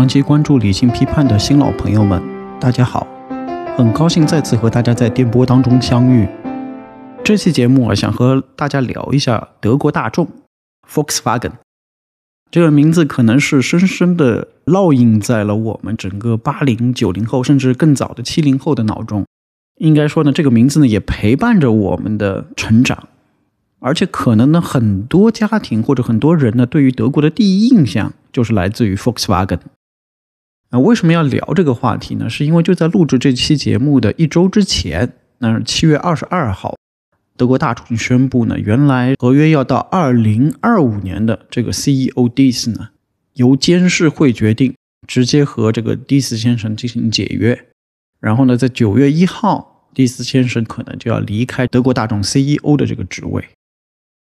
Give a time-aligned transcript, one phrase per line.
[0.00, 2.22] 长期关注理性批判的新老朋友们，
[2.58, 3.06] 大家好，
[3.76, 6.26] 很高兴再次和大家在电波当中相遇。
[7.22, 10.26] 这期节目啊，想和大家聊一下德国大众
[10.90, 11.52] Volkswagen
[12.50, 19.26] 这个名字，可能是深深的烙印在了我们整个八零、九零后，甚至更早的七零后的脑中。
[19.76, 23.08] 应该说呢，这个名字呢，也陪伴着我们的成长。
[23.80, 29.58] 而且可能呢，很多家庭或者很多人呢，对于德国的第一印象就是来自于 Volkswagen。
[30.70, 32.30] 啊，为什么要聊这个话题呢？
[32.30, 36.76] 是因为就在录制这期节目的一周之前，那是七月二十二号，
[37.36, 42.90] 德国大众宣布呢，原来合约要到二零二五年的这个 CEO Diss 呢，
[43.34, 44.74] 由监事会决定
[45.08, 47.66] 直接和这个 Diss 先生进行解约。
[48.20, 53.44] 然后呢，在九月一号，Dis 先生可能就要离开德国大众 CEO 的这个职位。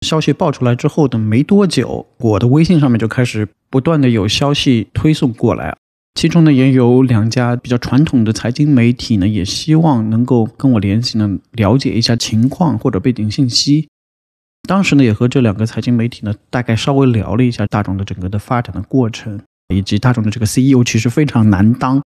[0.05, 5.75] 消息爆出来之后的没多久，我的微信上面就开始不断的有消息推送过来，
[6.17, 13.87] 其中呢也有两家比较传统的财经媒体呢，也希望能够跟我联系呢，了解一下情况或者背景信息。
[14.67, 19.39] 当时呢也和这两个财经媒体呢大概稍微聊了一下大众的整个的发展的过程，
[19.71, 22.01] 以及大众的这个 CEO 其实非常难当，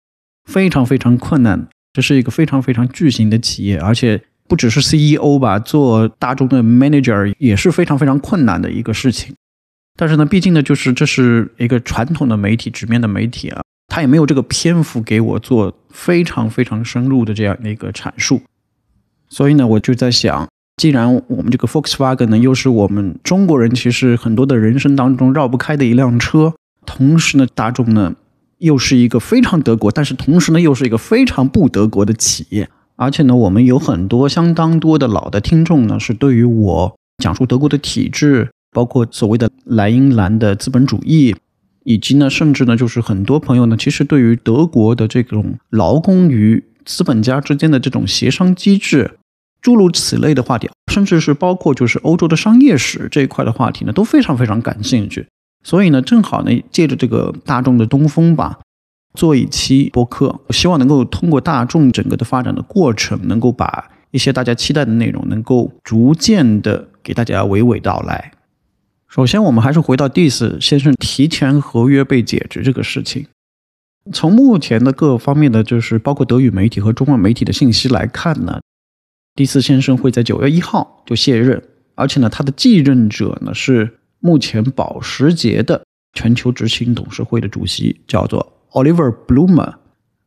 [0.50, 4.20] 非常非常困难，这是一个非常非常巨型的企业，而且。
[4.48, 9.32] 不只是 CEO 吧，做大众的 manager 也是非常非常困难的一个事情。
[9.96, 18.40] 但是呢，毕竟呢，就是这是一个传统的媒体，纸面的媒体啊，他也没有这个篇幅给我做非常非常深入的这样的一个阐述。
[19.28, 26.54] 所以呢，我就在想，既然我们这个 Volkswagen 呢，又是我们中国人其实很多的人生当中绕不开的一辆车，
[26.86, 28.14] 同时呢，大众呢
[28.58, 32.70] 又是一个非常德国，但是同时呢又是一个非常不德国的企业。
[32.96, 41.34] 而且呢，我们有很多相当多的老的听众呢，是对于我讲述德国的体制，包括所谓的莱茵兰的资本主义，
[41.84, 49.18] 以及呢，甚至呢，就是很多朋友呢，其实对于德国的这种劳工与资本家之间的这种协商机制，
[49.60, 55.26] 诸如此类的话题，甚至是包括就是欧洲的商业史这一块的话题呢，都非常非常感兴趣。
[55.62, 58.58] 所以呢，正好呢，借着这个大众的东风吧。
[59.12, 68.30] 做一期播客，我希望能够通过大众整个的发展的过程，能够把一些大家期待的内容，能够逐渐的给大家娓娓道来。
[69.10, 73.26] 首先，我们还是回到 Diss 先生提前合约被解职这个事情。
[74.12, 78.60] 从目前的各方面的，就是包括德语媒体和中文媒体的信息来看呢
[79.34, 81.60] ，Diss 先生会在九月一号就卸任，
[81.96, 85.82] 而且呢，他的继任者呢是目前保时捷的
[86.12, 88.52] 全球执行董事会的主席，叫做。
[88.70, 89.74] Oliver Blumer，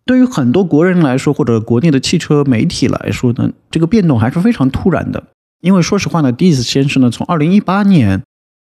[0.04, 5.24] 对于很多国人来说，或者国内的汽车媒体来说呢，这个变动还是非常突然的。
[5.62, 8.22] 因为说实话呢，Diss 先生呢，从2018年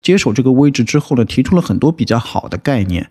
[0.06, 3.10] 接手这个位置之后呢，提出了很多比较好的概念。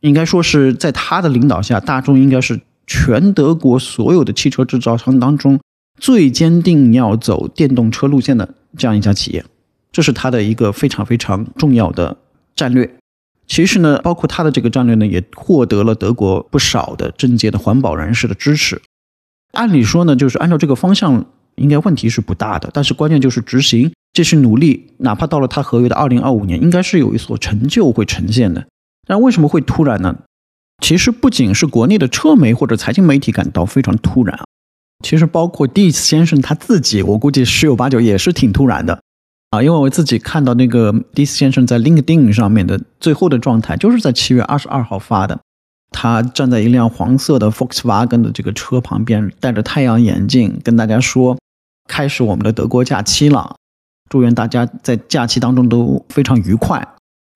[0.00, 5.60] 应该说是在他的领导下，大众应该是全德国所有的汽车制造商当中
[5.98, 9.44] 最坚定要走电动车路线的这样一家企业。
[9.92, 12.16] 这是他的一个非常非常重要的
[12.56, 12.90] 战略。
[13.46, 18.80] 其实呢，包括他的这个战略呢，也获得了德国不少的政界的环保人士的支持。
[19.52, 22.70] 按理说呢，就是按照这个方向，应该问题是不大的。
[22.72, 28.66] 但是关键就是执行，继续努力，哪怕到了他合约的二零二五年，应该是有一所成就会呈现的。
[29.06, 30.16] 但为什么会突然呢？
[30.82, 34.44] 其实不仅是国内的车媒或者财经媒体感到非常突然啊，
[35.04, 39.00] 其实包括 Diss 先生他自己，我估计十有八九也是挺突然的。
[39.50, 45.38] 啊，因为我自己看到那个 Diss 先生在 LinkedIn 上面的最后的状态，就是在七月二十二号发的。
[45.90, 51.36] 他站在一辆黄色的 Volkswagen 的这个车旁边，戴着太阳眼镜，跟大家说
[51.90, 53.56] ：“开始我们的德国假期了，
[54.10, 56.86] 祝愿大家在假期当中都非常愉快。”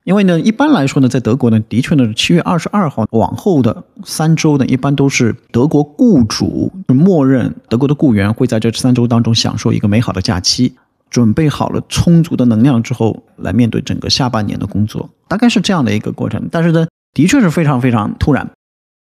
[0.04, 10.74] 因为呢，一般来说呢，在德国呢，的确呢，七月二十二号往后的三周呢，一般都是德国雇主默认德国的雇员会在这三周当中享受一个美好的假期。
[11.08, 16.48] 准备好了充足的能量之后，来面对整个下半年的工作，大概是这样的一个过程。
[16.50, 18.50] 但是呢，的确是非常非常突然。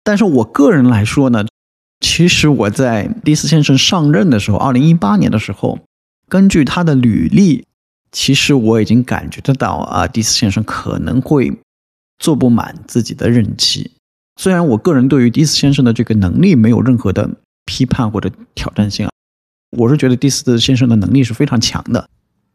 [0.03, 1.45] 但是我个人来说呢，
[1.99, 5.77] 其实我在迪斯先生上任的时候，二零一八年的时候，
[6.29, 7.65] 根据他的履历，
[8.11, 11.51] 其实我已经感觉得到啊，迪斯先生可能会
[12.19, 13.91] 做不满自己的任期。
[14.39, 17.29] 虽然我个人对于迪斯先生的这个能力没有任何的
[17.65, 19.11] 批判或者挑战性啊。
[19.77, 22.09] 我是觉得蒂斯先生的能力是非常强的。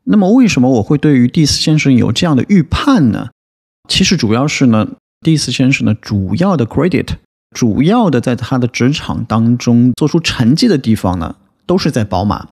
[0.04, 3.28] 那么，为什么我会对于蒂斯先生有这样的预判呢？
[3.88, 4.88] 其实主要是呢，
[5.20, 7.16] 蒂斯先生呢，主要的 credit，
[7.54, 11.36] 主要的在他的职场当中做出成绩的地方呢，
[11.66, 12.48] 都是在宝马。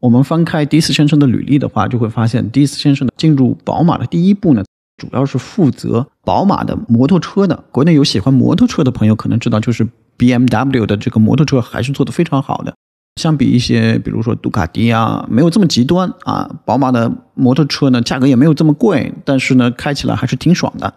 [0.00, 4.64] 我们翻开迪斯先生的履历的话，就会发现迪斯先生的进入宝马的第一步呢，
[4.96, 7.64] 主要是负责宝马的摩托车的。
[7.72, 9.86] 国内有喜欢摩托车的朋友可能知道，就是
[10.16, 12.72] BMW 的这个摩托车还是做的非常好的。
[13.20, 16.48] 相比一些，比如说杜卡迪啊，没有这么极端啊。
[16.64, 20.94] 宝马的摩托车呢，价格也没有这么贵，但是呢，开起来还是挺爽的。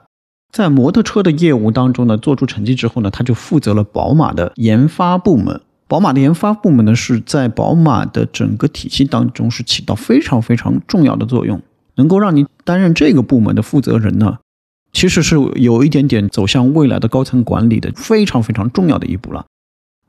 [0.53, 5.59] 在摩托车的业务当中呢，做出成绩之后呢，他就负责了宝马的研发部门。
[5.91, 11.61] 宝马的研发部门呢，是在宝马的整个体系当中是起到非常非常重要的作用。
[11.95, 14.37] 能够让你担任这个部门的负责人呢，
[14.93, 19.45] 其实是有一点点走向未来的高层管理的非常非常重要的一步了。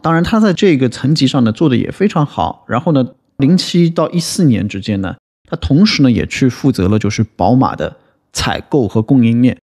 [0.00, 2.64] 当然，他在这个层级上呢做的也非常好。
[2.68, 3.04] 然后呢，
[3.38, 5.16] 零七到一四年之间呢，
[5.50, 7.96] 他同时呢也去负责了就是宝马的
[8.32, 9.58] 采购和供应链。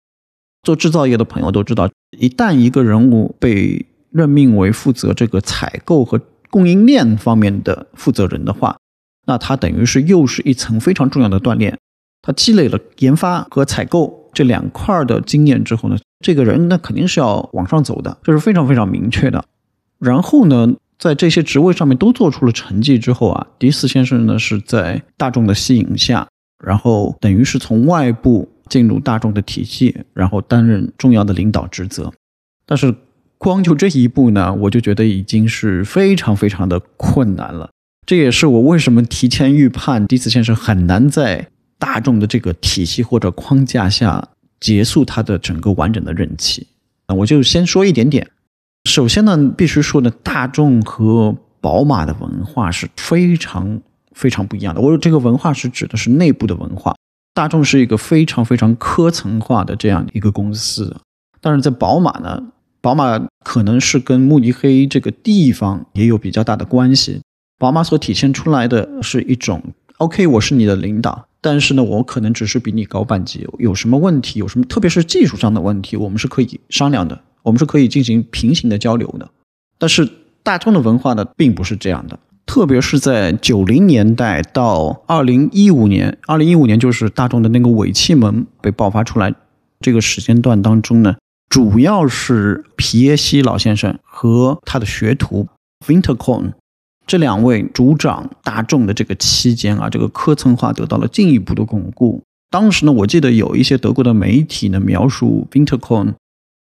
[0.62, 8.76] 做制造业的朋友都知道，一旦一个人物被任命为负责这个采购和供应链方面的负责人的话，
[9.26, 11.76] 那他等于是又是一层非常重要的锻炼。
[12.22, 19.44] 他积累了研发和采购这两块的经验之后呢，这个人那肯定是要往上走的，这是非常非常明确的。
[19.98, 26.28] 然后呢，在这些职位上面都做出了成绩之后啊，迪斯先生呢是在大众的吸引下，
[26.64, 32.12] 然后等于是从外部进入大众的体系，然后担任重要的领导职责。
[32.64, 32.94] 但是
[33.44, 37.68] 光就这一步呢，我就觉得已经是非常非常的困难了。
[38.06, 41.46] 这也是我为什么提前预判迪斯先生很难在
[41.78, 44.26] 大众的这个体系或者框架下
[44.60, 46.66] 结束他的整个完整的任期。
[47.06, 48.30] 那我就先说一点点。
[48.88, 53.78] 首先呢，必须说呢，大众和宝马的文化是非常
[54.12, 54.80] 非常不一样的。
[54.80, 56.94] 我这个文化是指的是内部的文化。
[57.34, 60.96] 大众是一个非常非常科层化的这样一个公司，
[61.42, 62.42] 但是在宝马呢，
[62.84, 67.22] 宝马可能是跟慕尼黑这个地方也有比较大的关系。
[67.58, 69.62] 宝马所体现出来的是一种
[69.96, 77.18] ，OK，我是你的领导，但是呢，我可能只是比你高半级，有什么问题，有什么特别是技术上的问题，我们是可以商量的。
[77.42, 79.30] 我们是可以进行平行的交流的，
[79.78, 80.06] 但是
[80.42, 82.18] 大众的文化呢，并不是这样的。
[82.44, 89.34] 特别是在九零年代到二零一五年，二零一五年就是大众的那个尾气门被爆发出来
[89.80, 91.16] 这个时间段当中呢，
[91.48, 95.48] 主要是皮耶西老先生和他的学徒
[95.86, 96.52] Winterkorn
[97.06, 102.22] 这两位主掌大众的这个期间啊，这个科层化得到了进一步的巩固。
[102.50, 106.14] 当时呢，我记得有一些德国的媒体呢描述 Winterkorn。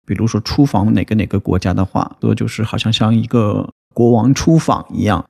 [0.04, 5.24] 比如说出访哪个哪个国家的话，都就是好像像一个国王出访一样。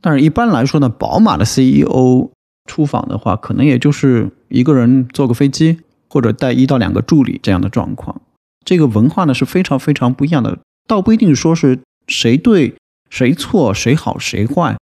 [0.00, 2.30] 但是一般来说呢，宝马的 CEO
[2.64, 8.18] 出访的话，可能也就是一个人坐个飞机，或者带一到两个助理这样的状况。
[8.64, 12.74] 这个文化呢是非常非常不一样的，倒不一定说是谁对
[13.10, 14.76] 谁错，谁好谁坏。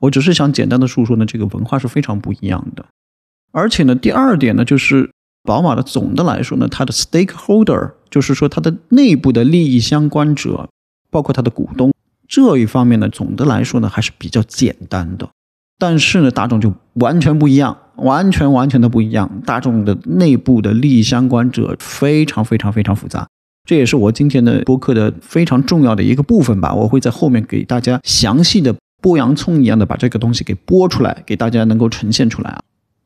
[0.00, 2.86] 我只是想简单的述说呢，这个文化是非常不一样的。
[3.52, 5.10] 而且呢，第二点呢，就是
[5.42, 7.92] 宝马的总的来说呢，它的 stakeholder。
[8.08, 10.70] 就是说，它的内部的利益相关者，
[11.10, 11.92] 包括它的股东
[12.26, 15.28] 这一方面呢，总的来说呢还是比较简单的。
[15.78, 19.42] 但是呢，大众就完全不一样，完全完全的不一样。
[19.44, 23.28] 大众的内部的利益相关者非常非常非常复杂，
[23.64, 26.74] 这也是我今天的播客的非常重要的一个部分吧。
[26.74, 32.60] 我会在后面给大家详细的剥洋葱一样的把这个东西给剥出来，给大家能够呈现出来啊。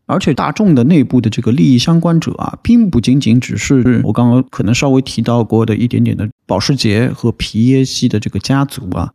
[0.07, 9.13] 而且大众的内部的这个利益相关者啊，并不仅仅只是我刚刚可能稍微提到过的一点点的保时捷和皮耶西的这个家族啊，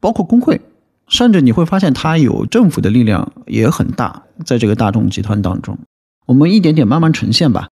[0.00, 0.58] 包括工会，
[1.08, 5.78] 甚至你会发现它有政府的力量也很大，在这个大众集团当中，
[6.26, 7.68] 我们一点点慢慢呈现吧。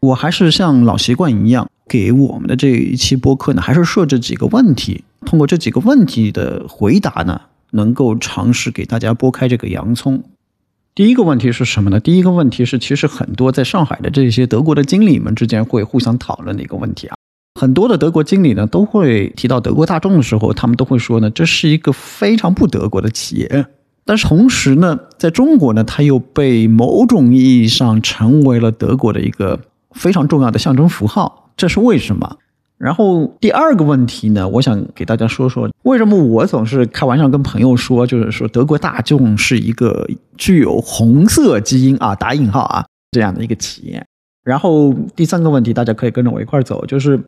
[0.00, 7.40] 我还是像老习惯一样，给我们的这一期播客呢，还是设置几个问题，通过这几个问题的回答呢，
[7.72, 10.22] 能够尝试给大家剥开这个洋葱。
[10.94, 11.98] 第一个问题是什么呢？
[11.98, 17.15] 第一个问题是，其实很多在上海的这些德国的经理们之间会互相讨论的一个问题啊。
[17.56, 23.66] 很多的德国经理呢，都会提到德国大众的时候，他们都会说呢，这是一个非常不德国的企业。
[24.04, 29.58] 但是同时呢，在中国呢，它又被某种意义上成为了德国的一个
[29.92, 31.50] 非常重要的象征符号。
[31.56, 32.36] 这是为什么？
[32.76, 44.04] 然后第二个问题呢，我想给大家说说，为什么我总是开玩笑跟朋友说，就是说德国大众是一个具有红色基因啊，打引号啊这样的一个企业。
[44.44, 47.18] 然后第三个问题，大家可以跟着我一块走，就是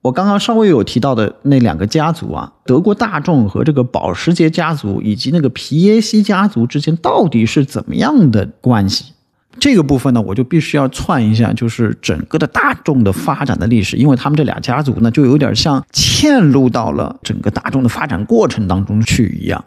[0.00, 9.12] 我刚刚稍微有提到的那两个家族啊，德国大众和这个保时捷家族以及那个皮耶西家族之间到底是怎么样的关系？
[9.58, 19.64] 这个部分呢，我就必须要串一下，就是整个的大众的发展的历史，因为他们这俩家族呢，就有点像嵌入到了整个大众的发展过程当中去一样，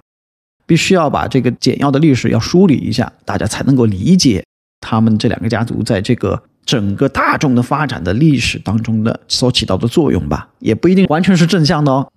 [0.66, 4.46] 必须要把这个简要的历史要梳理一下，大家才能够理解
[4.80, 12.12] 他们这两个家族在这个整个大众的发展的历史当中的所起到的作用吧，也不一定完全是正向的哦。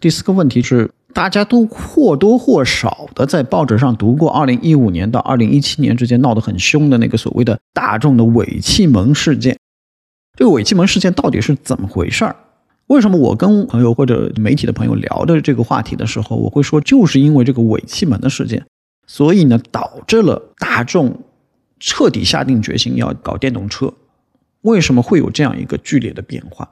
[0.00, 9.58] 第四个问题是，大家都或多或少的在报纸上读过2015年到2017年之间闹得很凶的那个所谓的大众的尾气门事件。
[10.36, 12.36] 这个尾气门事件到底是怎么回事儿？
[12.86, 18.64] 为什么我跟朋友或者媒体的朋友聊的这个话题的时候，我会说就是因为这个尾气门的事件，
[19.06, 21.20] 所以呢导致了大众
[21.80, 23.92] 彻底下定决心要搞电动车。
[24.62, 26.68] 为什么会有这样一个剧烈的变化？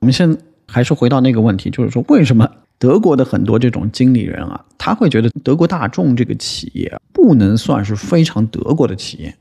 [0.00, 9.36] 我们先还是回到那个问题，就是说为什么德国的很多这种经理人啊，他会觉得德国大众这个企业不能算是非常德国的企业？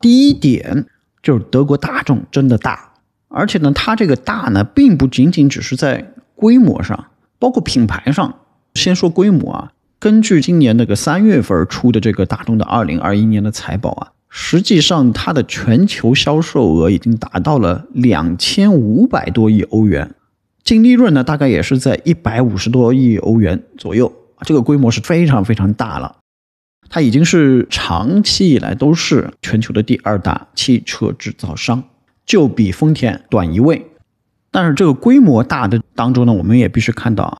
[0.00, 0.86] 第一点
[1.22, 2.92] 就是德国大众真的大。
[3.28, 7.06] 而且呢，它这个大呢，并不仅仅只是在规模上，
[7.38, 8.40] 包括品牌上。
[8.74, 20.14] 先说规模啊，根据今年那个三月份出的这个大众的二零二一年的财报啊，实际上它的全球销售额已经达到了两千五百多亿欧元，
[20.64, 24.10] 净利润呢，大概也是在一百五十多亿欧元左右。
[24.46, 26.16] 这个规模是非常非常大了，
[26.88, 31.84] 它已经是长期以来都是全球的第二大汽车制造商。
[32.24, 33.84] 就比丰田短一位，
[34.50, 37.36] 但是这个规模大的当中呢，我们也必须看到啊，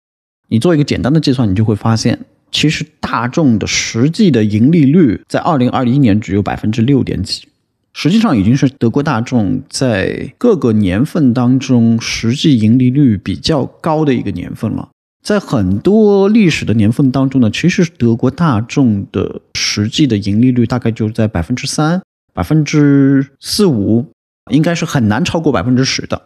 [0.49, 7.49] 你做一个简单的计算，你就会发现，其实大众的实际的盈利率在二零二一年只有百分之六点几，
[7.95, 14.91] 实际上已经是德国大众在各个年份当中实际盈利率比较高的一个年份了。
[15.25, 22.01] 在很多历史的年份当中呢，其实德国大众的实际的盈利率大概就在百分之三、
[22.33, 24.07] 百分之四五。
[24.51, 26.21] 应该是很难超过百分之十的，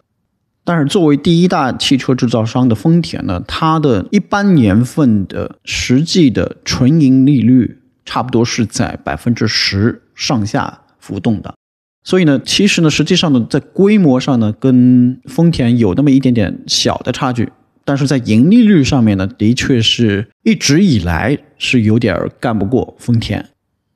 [0.67, 11.55] 但是作为第一大汽车制造商的丰田呢，它的一般年份的实际的纯盈利率差不多是在百分之十上下浮动的，
[12.03, 17.49] 所以呢，其实呢，实际上呢，在规模上呢，跟丰田有那么一点点小的差距，
[17.85, 23.45] 但是在盈利率上面呢，的确是一直以来是有点干不过丰田。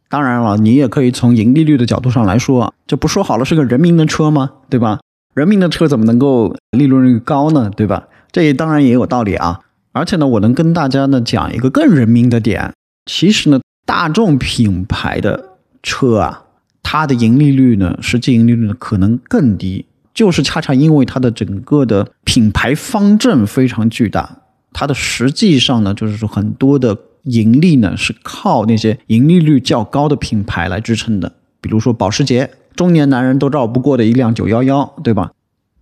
[0.07, 4.51] 当然了，你也可以从盈利率的角度上来说，这不说好了是个人民的车吗？
[4.69, 5.01] 对吧？
[5.33, 7.71] 人民的车怎么能够利润率高呢？
[7.75, 8.07] 对吧？
[8.31, 9.61] 这也当然也有道理啊。
[9.91, 12.73] 而且呢，我能跟大家呢讲一个更人民的点，
[13.05, 16.43] 其实呢，大众品牌的车啊，
[16.83, 24.37] 它的盈利率呢，实际盈利率呢可能更低，就是恰恰因为它的整个的品牌方阵非常巨大，
[24.71, 26.97] 它的实际上呢，就是说很多的。
[27.25, 32.49] 盈利呢是靠那些盈利率较高的品牌来支撑的，比如说保时捷，
[32.81, 35.29] 中年男人都绕不过的一辆911，对吧？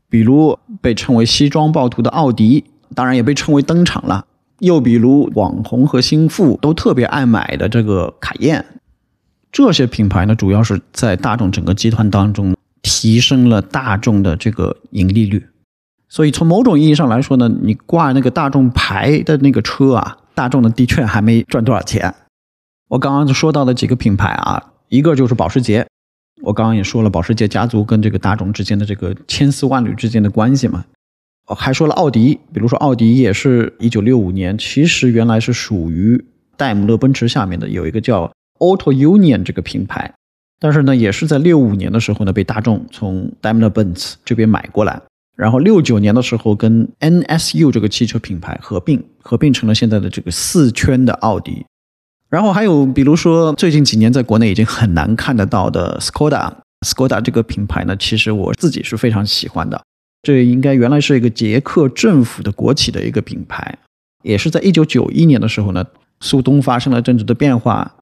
[0.09, 4.25] 比如被称为西装暴徒的奥迪，当然也被称为登场了。
[4.59, 8.65] 又比如网红和心腹都特别爱买的这个卡宴，
[9.49, 15.47] 这些品牌呢，主要是在大众整个集团当中提升了大众的这个盈利率。
[16.09, 20.17] 所以从某种意义上来说呢，你挂那个大众牌的那个车啊。
[20.35, 22.13] 大众的，的确还没赚多少钱。
[22.89, 25.87] 我刚刚就说到的几个品牌啊，一个就是保时捷。
[26.41, 30.85] 我刚刚也说了，保时捷家族跟这个大众之间的这个千丝万缕之间的关系嘛。
[31.47, 36.23] 哦，还说了奥迪，比如说奥迪也是一九六五年，其实原来是属于
[36.55, 40.13] 戴姆勒奔驰下面的，有一个叫 Auto Union 这个品牌，
[40.59, 45.01] 但是呢，也是在六五年的时候呢，被大众从戴姆勒奔驰这边买过来。
[45.35, 51.65] 然后六九年的时候，跟 NSU 这个汽车品牌合并，合并成了现在的这个四圈的奥迪。
[52.29, 59.81] 然后还有比如说最近几年在国内已经很难看得到的 Skoda，Skoda 这个品牌呢，其实我自己是非常喜欢的。
[60.21, 63.77] 这应该原来是一个捷克政府的国企的一个品牌，
[64.23, 65.83] 也是在一九九一年的时候呢，
[66.19, 67.95] 苏东发生了政治的变化。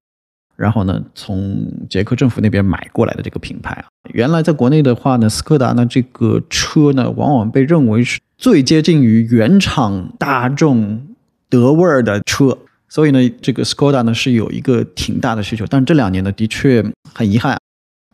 [0.56, 11.06] 然后呢，从捷克政府那边买过来的这个品牌啊，原来在国内的话呢，斯柯达呢这个车呢，往往被认为是最接近于原厂大众
[11.48, 15.66] 德味儿的车，所以呢，这个斯柯达呢是有一个挺大的需求。
[15.68, 17.58] 但这两年呢，的确很遗憾，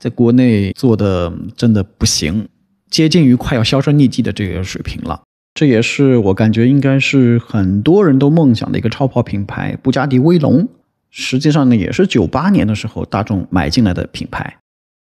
[0.01, 2.49] 在国内做的真的不行，
[2.91, 5.23] 接近于快要销声匿迹的这个水平了。
[5.55, 10.69] 这也是我感觉应该是很多人都梦想的一个超跑品牌——布加迪威龙。
[11.11, 14.57] 实际上呢，也是九八年的时候大众买进来的品牌。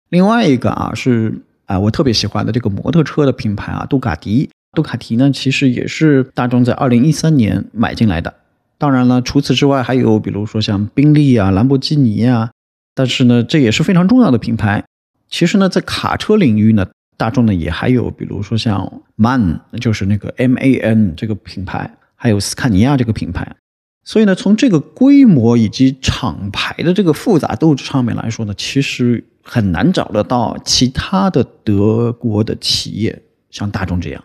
[0.09, 4.49] 另外一个啊，是啊，我特别喜欢的这个摩托车的品牌啊，杜卡迪。
[4.73, 8.33] 杜卡迪呢，其实也是大众在二零一三年买进来的。
[8.79, 12.51] 当然了，除此之外，还有比如说像宾利啊、兰博基尼啊。
[12.95, 14.85] 但是呢，这也是非常重要的品牌。
[15.29, 16.87] 其实呢，在卡车领域呢，
[17.19, 23.57] 大众呢也还有比如说像 MAN，就是那个 M A N 这个品牌，还有斯堪尼亚这个品牌。
[24.03, 34.25] 所以呢，从这个规模以及厂牌的这个复杂度上面来说呢，其实很难找得到其他的德国的企业像大众这样，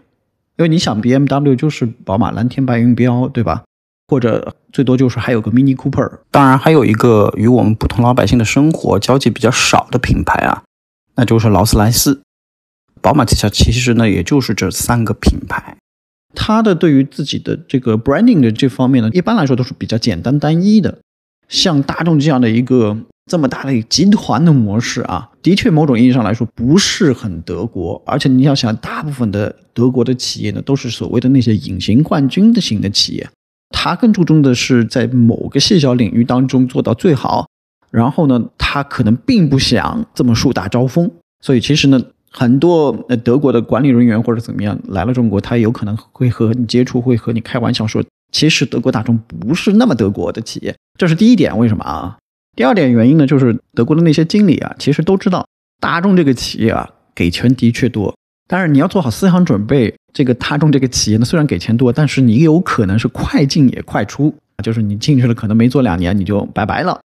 [0.57, 3.63] 因为你想，B M W 就是宝马蓝天白云标，对吧？
[4.11, 10.63] 或者最多就是还有个 Mini Cooper，当然还有一个与我们普通老百姓的生活交集比较少的品牌啊，
[11.15, 12.21] 那就是劳斯莱斯。
[13.01, 15.77] 宝马旗下其实呢，也就是这三个品牌，
[16.35, 20.99] 它的对于自己的这个 branding 的这方面呢，一般来说都是比较简单单一的。
[21.47, 28.03] 像大众这样的一个这么大的集团的模式啊，的确某种意义上来说不是很德国。
[28.05, 33.29] 而且你要想，大部分的德国的企业呢，都是所谓的那些隐形冠军的型的企业，
[33.71, 37.47] 他更注重的是在某个细小领域当中做到最好。
[37.89, 41.11] 然后呢，他可能并不想这么树大招风。
[41.41, 48.03] 所以其实呢，很多呃德国的管理人员或者怎么样来了中国，他有可能会和你接触，会和你开玩笑说。
[48.31, 51.57] 其实德国大众不是那么德国的企业，这是第一点。
[51.57, 52.17] 为什么啊？
[52.55, 55.45] 第二点原因呢，就是德国的那些经理啊，其实都知道
[55.81, 58.15] 大众这个企业啊，给钱的确多。
[58.51, 66.99] 但是你要做好思想准备，这个大众这个企业呢，虽然给钱多，但是你有可能是快进也快出，就是你进去了，可能没做两年你就拜拜了。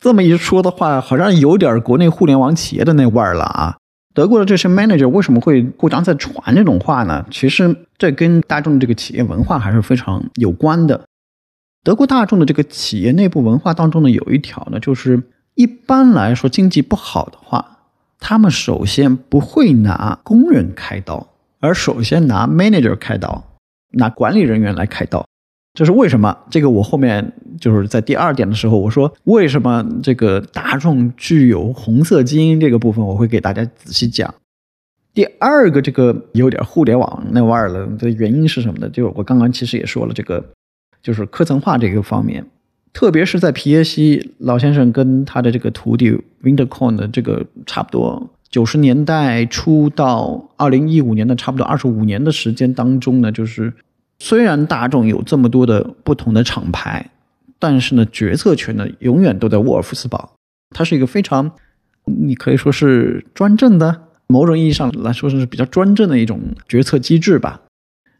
[0.00, 3.76] 这么一说的话，好像有点国内互联网企业的那味儿了啊。
[4.14, 7.26] 德国的这些 manager 为什么会互相在传这种话呢？
[7.28, 11.04] 其实这跟大众这个企业文化还是非常有关的。
[11.82, 15.20] 德国大众的这个企业内部文化当中呢，有一条呢，就是
[15.56, 17.73] 一般来说经济不好的话，
[18.26, 21.28] 他们首先不会拿工人开刀，
[21.60, 23.44] 而首先拿 manager 开刀，
[23.90, 25.22] 拿管理人员来开刀。
[25.74, 26.34] 这是为什么？
[26.48, 34.34] 这个我后面就是在第二点的时候，我说为什么这个大众具有红色基因这个部分，我会给大家仔细讲。
[35.12, 38.88] 第二个，这个有点互联网那味儿了的原因是什么呢？
[38.88, 40.42] 就是我刚刚其实也说了，这个
[41.02, 42.46] 就是科层化这个方面，
[42.94, 46.10] 特别是在皮耶西老先生跟他的这个徒弟
[46.42, 53.74] Winterkorn 的这个差不多九十年代初到二零一五年的差不多二十五年的时间当中呢，就是。
[54.20, 57.10] 虽然大众有这么多的不同的厂牌，
[57.58, 60.34] 但是呢，决策权呢永远都在沃尔夫斯堡。
[60.70, 61.50] 它是一个非常，
[62.04, 67.60] 你可以说是专政的，某种意义上来说是比较专政的一种决策机制吧。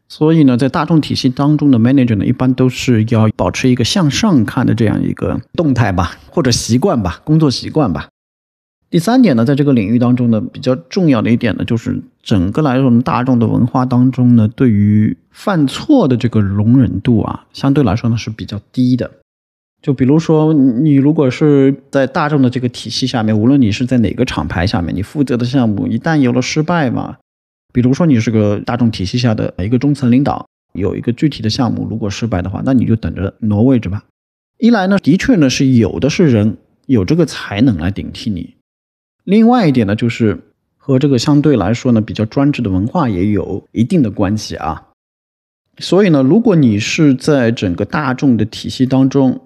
[0.07, 8.07] 所以呢，在大众体系当中的 manager 呢，一般都是要保持一个向上看的这样一个动态吧，或者习惯吧，工作习惯吧。
[8.89, 19.09] 第三点呢，在这个领域当中呢，比较重要的一点呢，就是整个来说，我们大众的文化当中呢，对于犯错的这个容忍度啊，相对来说呢是比较低的。
[19.81, 27.17] 就比如说，你如果是在大众的这个体系下面，无论你是在哪个厂牌下面，你负责的项目一旦有了失败嘛，
[27.75, 34.05] 比如说你是个大众体系下的一个中层领导，有一个具体的项目如果失败的话，那你就等着挪位置吧。
[34.59, 38.55] 一来呢，的确呢是有的是人有这个才能来顶替你。
[39.25, 40.39] 另外一点呢，就是
[40.77, 44.81] 和这个相对来说呢比较专制的文化也有一定的关系啊。
[45.79, 49.41] 所以呢，如果你是在整个大众的体系当中，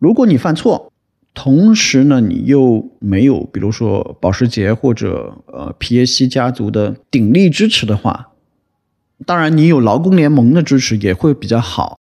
[0.00, 0.92] 如果你犯错，
[1.36, 8.28] 同时呢你又没有比如说保时捷或者呃皮耶西家族的鼎力支持的话，
[9.26, 11.98] 当然你有劳工联盟的支持也会比较好。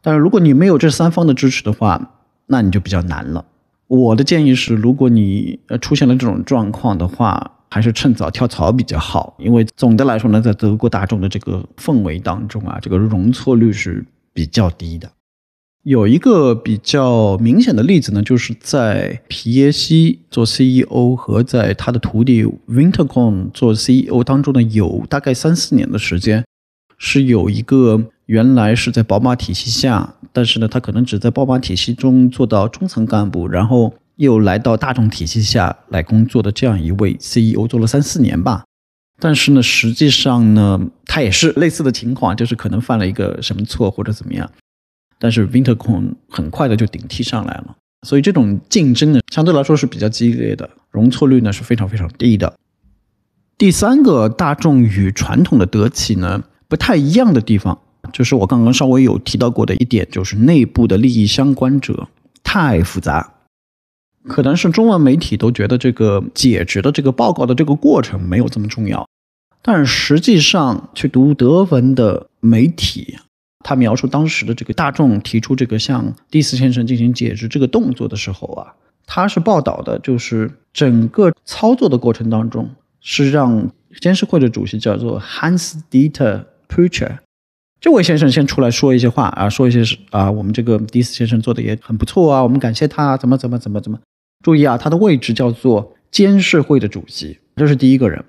[0.00, 2.14] 但是如果你没有这三方的支持的话，
[2.46, 3.44] 那你就比较难了。
[3.88, 9.34] 我的建议是，如果你呃出现了这种状况的话，还是趁早跳槽比较好。
[9.38, 15.10] 因为总的来说呢，在德国大众的这个氛围当中啊，这个容错率是比较低的。
[15.82, 26.44] 有一个比较明显的例子呢，就是在皮耶西做 CEO 和在他的徒弟 Wintercon 做 CEO 当中呢，有大概三四年的时间，
[26.96, 28.10] 是有一个。
[28.28, 38.64] 原来是在宝马体系下，但是呢，他可能只在宝马体系中做到中层干部，然后又来到大众体系下来工作的这样一位 CEO，做了三四年吧。
[39.18, 44.50] 但是呢，实际上呢，他也是类似的情况，就是可能犯了一个什么错或者怎么样。
[45.18, 47.76] 但是 Wintercon 很快的就顶替上来了，
[48.06, 52.54] 所以这种竞争呢，相对来说是比较激烈的，容错率呢是非常非常低的。
[53.56, 57.78] 第三个大众与传统的德企呢不太一样的地方。
[58.12, 62.08] 就是我刚刚稍微有提到过的一点，就是内部的利益相关者
[62.42, 63.34] 太复杂，
[64.26, 69.06] 可能是中文媒体都觉得这个解职的这个报告的这个过程没有这么重要，
[69.60, 73.18] 但实际上去读德文的媒体，
[73.64, 78.74] 他描述当时的这个大众提出这个向第四先生进行解职这个动作的时候啊，
[79.06, 87.18] 他是报道的，就是整个操作的过程当中是让监事会的主席叫做 Hans Dieter Pucher。
[87.80, 93.98] 这位先生先出来说一些话啊，说一些是啊，我们这个第四先生做的也很不错啊，我们感谢他啊，怎么怎么怎么怎么。
[94.44, 98.24] 注意啊，他的位置叫做监事会的主席，这是第一个人。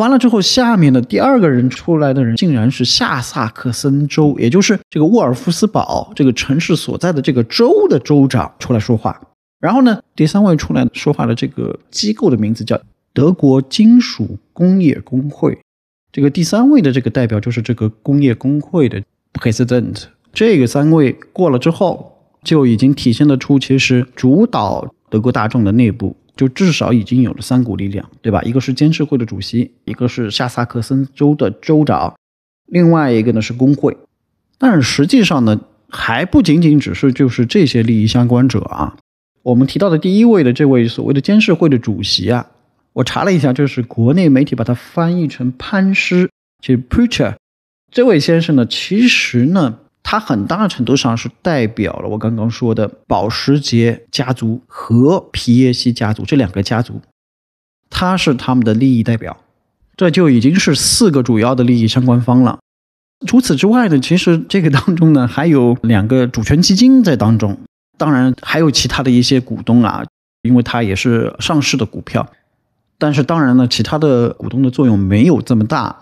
[0.00, 9.20] 完了之后，下面的第二个人出来的人，竟然是下萨克森州，也就是这个沃尔夫斯堡这个城市所在的这个州的州长出来说话。
[9.60, 12.80] 然后呢，第三位出来说话的这个机构的名字叫
[13.12, 15.58] 德国金属工业工会。
[16.10, 19.02] 这个第三位的这个代表就是这个工业工会的
[19.34, 20.04] president。
[20.32, 26.16] 这个三位过了之后，就已经体现得出，其实主导德国大众的内部。
[26.34, 28.40] 就至少已经有了三股力量，对吧？
[28.42, 32.14] 一个是监事会的主席，一个是下萨克森州的州长，
[32.66, 33.96] 另外一个呢是工会。
[34.58, 38.96] 但是实际上呢，还不仅仅只是就是这些利益相关者啊。
[39.42, 42.46] 我们提到的第一位的这位所谓的监事会的主席啊，
[42.94, 47.34] 我查了一下，就是国内媒体把它翻译成潘师，就 preacher。
[47.90, 49.80] 这位先生呢，其实呢。
[50.02, 57.00] 它很大程度上是代表了我刚刚说的保时捷家族和皮耶西家族这两个家族，
[57.88, 59.36] 它是他们的利益代表，
[59.96, 62.58] 这就已经是四个主要的利益相关方了。
[63.26, 67.56] 除此之外呢，其实这个当中呢还有两个主权基金在当中，
[67.96, 70.04] 当然还有其他的一些股东啊，
[70.42, 72.28] 因为它也是上市的股票，
[72.98, 76.00] 但是当然呢，其他的股东的作用没有这么大。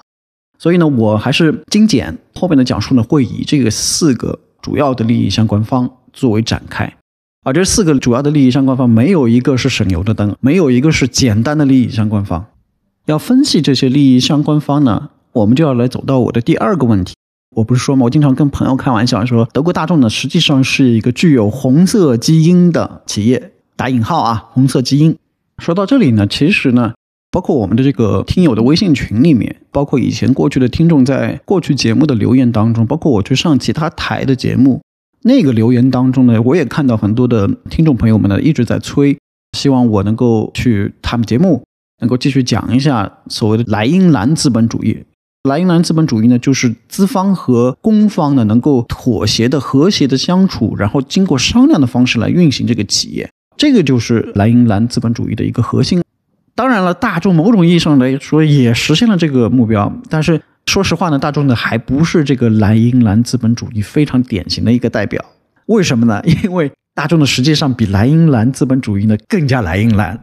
[0.61, 6.95] 所以呢，我还是精简后面的讲述呢，会以这个四个主要的利益相关方作为展开。
[7.43, 12.45] 而这四个主要的利益相关方，没有一个是省油的灯，没有一个是简单的利益相关方。
[13.07, 17.15] 要分析这些利益相关方呢，我们就要来走到我的第二个问题。
[17.57, 18.05] 我不是说吗？
[18.05, 25.17] 我经常跟朋友开玩笑说，德国大众呢，实际上是一个具有红色基因的企业，打引号啊，红色基因。
[25.57, 26.93] 说到这里呢，其实呢。
[27.31, 34.81] 包括我们的这个听友的微信群里面，包括以前过去的听众在过去节目的留言当中，包括我去上其他台的节目，
[35.23, 39.17] 那个留言当中呢，我也看到很多的听众朋友们呢一直在催，
[39.57, 41.63] 希望我能够去他们节目，
[42.01, 45.05] 能够继续讲一下所谓的莱茵兰资本主义。
[45.49, 56.03] 莱茵兰资本主义呢，就是资方和公方呢能够妥协的、和谐的相处，然后经过商量的方式来运行这个企业，这个就是莱茵兰资本主义的一个核心。
[56.61, 65.25] 当然了，大众某种意义上来说也实现了这个目标，但是说实话呢，大众呢还不是这个莱茵兰资本主义非常典型的一个代表。
[65.65, 66.21] 为什么呢？
[66.27, 70.23] 因为大众呢实际上比莱茵兰资本主义呢更加莱茵兰。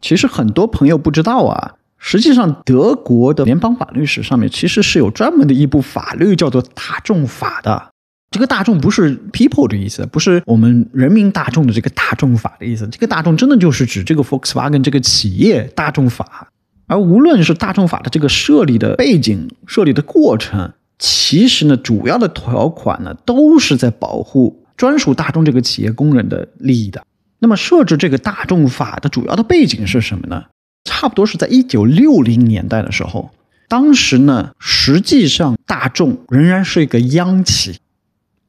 [0.00, 7.90] 其实很多朋友不知道啊，实际上德国的联邦法律史上面其实是有专门的一部法律叫做大众法的。
[8.32, 12.88] 这个大众不是 people 的意思，不是我们人民大众的这个大众法的意思。
[12.88, 16.48] 这个大众真的就是指这个 Volkswagen 这个企业大众法。
[16.86, 27.04] 而无论是大众法的这个设立的背景、设立的过程，其实呢，主要的条款呢，都是在保护专属大众这个企业工人的利益的。
[27.38, 30.44] 那么，设置这个大众法的主要的背景是什么呢？
[30.84, 33.30] 差不多是在一九六零年代的时候，
[33.68, 37.78] 当时呢，实际上大众仍然是一个央企。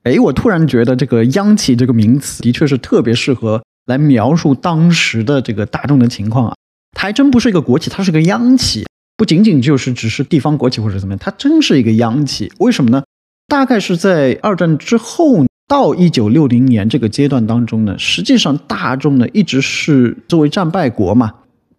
[0.04, 6.56] 哎，我突然觉得这个“央企”这个名词的确是特别适合来描述当时的这个大众的情况啊。
[6.92, 8.86] 它还真不是一个国企，它是个央企，
[9.16, 12.52] 不仅仅就是只是地方国企或者怎么样，它真是一个央企。
[12.60, 13.04] 为什么呢？
[13.48, 21.32] 大概是在二战之后到一九六零年这个阶段当中呢，实际上大众呢一直是作为战败国嘛，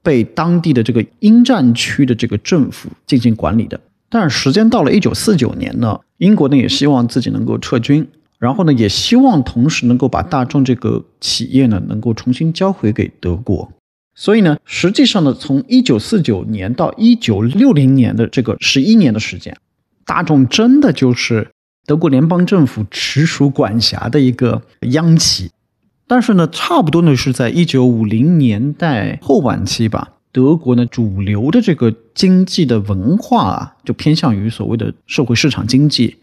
[0.03, 3.79] 被当地的这个英战区的这个政府进行管理的。
[4.15, 8.07] 但是时间到了一九四九年呢，英国呢也希望自己能够撤军，
[8.39, 13.73] 然后呢也希望同时能够把大众这个企业呢能够重新交回给德国。
[14.15, 19.57] 所以呢，实际上呢，从一九四九年到一九六零年的这个十一年的时间，
[20.07, 21.51] 大众真的就是
[21.85, 25.51] 德国联邦政府直属管辖的一个央企。
[26.07, 30.13] 但是呢，差不多呢是在一九五零年代后晚期吧。
[30.35, 36.17] 德国呢，主流的这个经济的文化啊，就偏向于所谓的社会市场经济，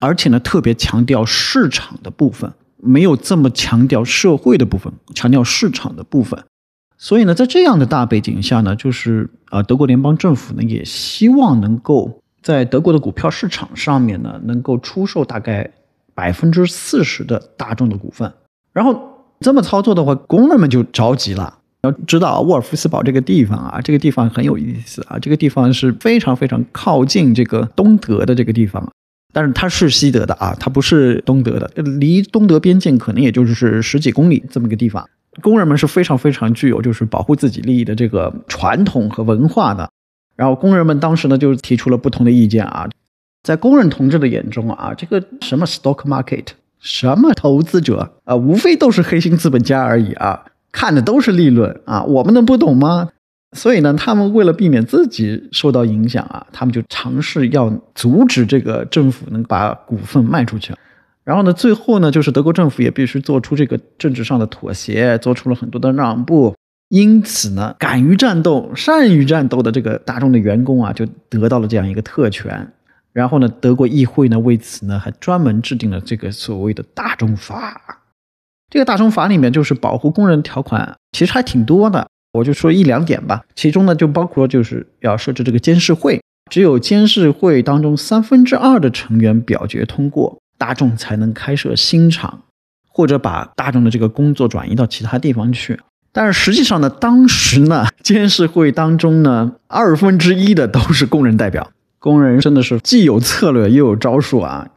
[0.00, 6.42] 而且呢，特别强调市场的部分，没有这么强调社会的部分，强调市场的部分。
[6.96, 15.70] 所以呢，在这样的大背景下呢，就是啊，德国联邦政府呢，也希望能够在德国的股票市场上面呢，能够出售大概
[16.14, 18.32] 百分之四十的大众的股份。
[18.72, 18.98] 然后
[19.40, 21.57] 这么操作的话，工人们就着急了。
[21.88, 25.18] 要知道沃尔夫斯堡这个地方啊，这个地方很有意思啊。
[25.18, 28.92] 这个地方是非常非常靠近这个东德的这个地方，
[29.32, 35.08] 但是它是西德的啊，它不是东德的，离东德边境可能也就是十几公里这么个地方。
[35.42, 39.88] 工人们是非常非常具有就是保护自己利益的这个传统和文化的。
[40.36, 42.88] 然后工人们当时呢就提出了不同的意见啊，
[43.42, 46.46] 在工人同志的眼中啊，这个什么 stock market，
[46.80, 50.44] 什么投资者啊，无非都是黑心资本家而已啊。
[50.78, 53.08] 看的都是利润啊，我们能不懂吗？
[53.56, 60.72] 所以呢，他们为了避免自己受到影响啊，他们就尝试要阻止这个政府能把股份卖出去。
[61.24, 66.54] 然后呢，最后呢，就是德国政府也必须做出这个政治上的妥协，做出了很多的让步。
[66.90, 72.72] 因此呢，敢于战斗、善于战斗的这个大众的员工啊，就得到了这样一个特权。
[73.12, 77.98] 然后呢，德国议会呢，为此呢，还专门制定了这个所谓的大众法。
[78.70, 82.06] 这个大众法里面就是保护工人条款，其实还挺多的。
[82.34, 92.42] 我就说一两点吧，其中呢就包括就是要设置这个监事会，只有监事会当中三分之二的成员表决通过，大众才能开设新厂，
[92.86, 95.80] 或者把大众的这个工作转移到其他地方去。
[96.12, 104.68] 但是实际上呢，当时呢，监事会当中呢，二分之一的都是工人代表，工人真的是既有策略又有招数啊。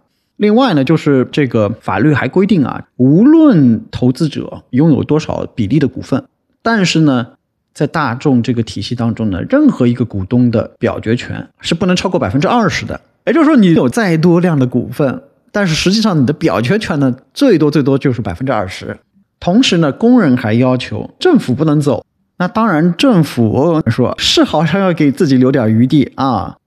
[0.41, 6.23] 另外呢，就是这个法律还规定啊，无论投资者拥有多少比例的股份，
[6.62, 7.27] 但是呢。
[7.73, 12.99] 在大众这个体系当中呢，任何一个股东的表决权是不能超过百分之二十的。
[13.25, 15.23] 也就是说，你有再多量的股份，
[15.54, 18.97] 但是实际上你的表决权呢，最多最多就是百分之二十。
[19.39, 22.06] 同时呢，工人还要求政府不能走。
[22.39, 26.58] 那当然，政府说是好像要给自己留点余地啊。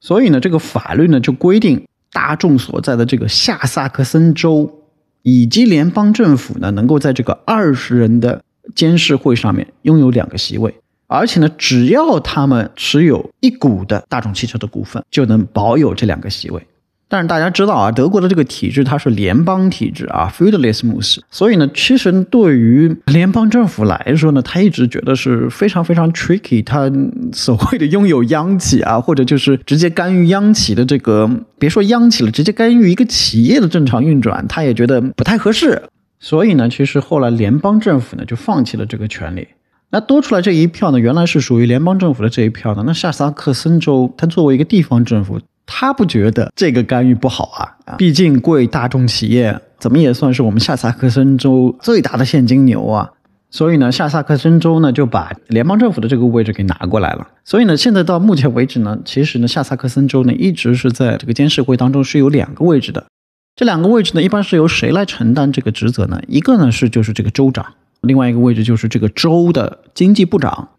[0.00, 4.86] 所以呢，这个法律呢就规定，大众所在的这个下萨克森州
[5.20, 8.42] 以及联邦政府呢，能够在这个二十人的。
[8.74, 10.74] 监事会上面拥有两个席位，
[11.06, 16.66] 而且呢，只要他们持有一股的大众汽车的股份，就能保有这两个席位。
[17.14, 26.64] 但是大家知道啊，德国的这个体制它是联邦体制啊 f e u d a l i s m u s 所以呢，其实对于联邦政府来说呢，他一直觉得是非常非常 tricky。
[26.64, 26.90] 他
[27.32, 35.84] 所谓的拥有央企啊，或者就是直接干预央企的这个，别说央企了，直接干预一个企业的正常运转，他也觉得不太合适。
[36.18, 39.46] 所以呢，其实后来联邦政府呢就放弃了这个权利。
[39.90, 42.82] 那多出来这一票呢，原来是属于联邦政府的这一票呢。
[42.84, 47.96] 那下萨克森州，它作为一个地方政府，他不觉得这个干预不好啊。
[47.96, 53.10] 毕竟贵大众企业怎么也算是我们下萨克森州最大的现金牛啊。
[53.50, 57.28] 所以呢，下萨克森州呢就把联邦政府的这个位置给拿过来了。
[57.44, 63.06] 所以呢，现在到目前为止呢，其实呢，下萨克森州呢一直是在这个监事会当中是有两个位置的。
[63.54, 66.20] 这两个位置呢，一般是由谁来承担这个职责呢？
[66.26, 67.64] 一个呢是就是这个州长，
[68.00, 70.70] 另外一个位置就是这个州的经济部长。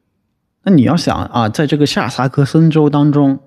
[0.66, 3.40] 那你要想啊，在这个下萨克森州当中，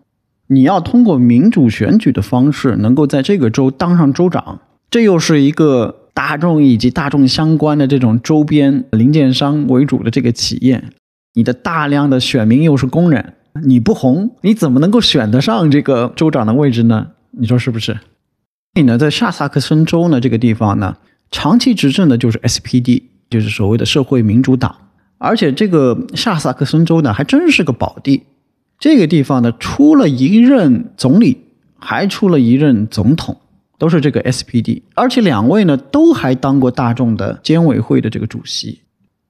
[0.48, 10.82] 你要通过民主选举的方式能够在这个州当上州长，这又是一个大众以及大众相关的这种周边零件商为主的这个企业，
[11.34, 13.34] 你的大量的选民又是工人，
[13.64, 17.08] 你不红，你怎么能够选得上这个州长的位置呢？
[17.32, 17.92] 你说是不是？
[17.92, 18.00] 所
[18.80, 20.96] 以呢，在下萨克森州呢这个地方呢，
[21.30, 24.74] 长期执政的就是 SPD，就是所谓的社会民主党。
[25.18, 28.22] 而且这个下萨克森州呢，还真是个宝地。
[28.78, 31.36] 这个地方呢，出了一任总理，
[31.78, 33.36] 还出了一任总统，
[33.76, 34.82] 都是这个 SPD。
[34.94, 38.80] 而且两位呢，都还当过大众的监委会的这个主席。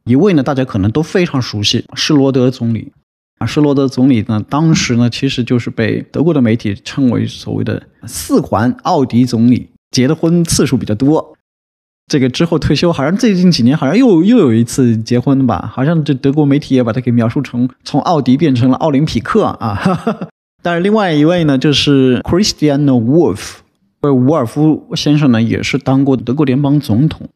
[0.04, 2.92] 一位呢，大家可能都非常熟悉，施罗德总理。
[3.38, 11.37] 啊，施罗德总理呢，当时呢，其实就是被德国的媒体称为所谓的“四环奥迪总理”，结的婚次数比较多。
[12.08, 15.70] 这个之后退休，好像最近几年好像又又有一次结婚吧？
[15.72, 19.74] 好像这德国媒体也把他给描述成从奥迪变成了奥林匹克啊。
[19.74, 20.28] 哈 哈
[20.62, 23.58] 但是另外一位呢，就是 Christian Wolf，
[24.02, 27.28] 伍尔夫先生呢，也是当过德国联邦总统，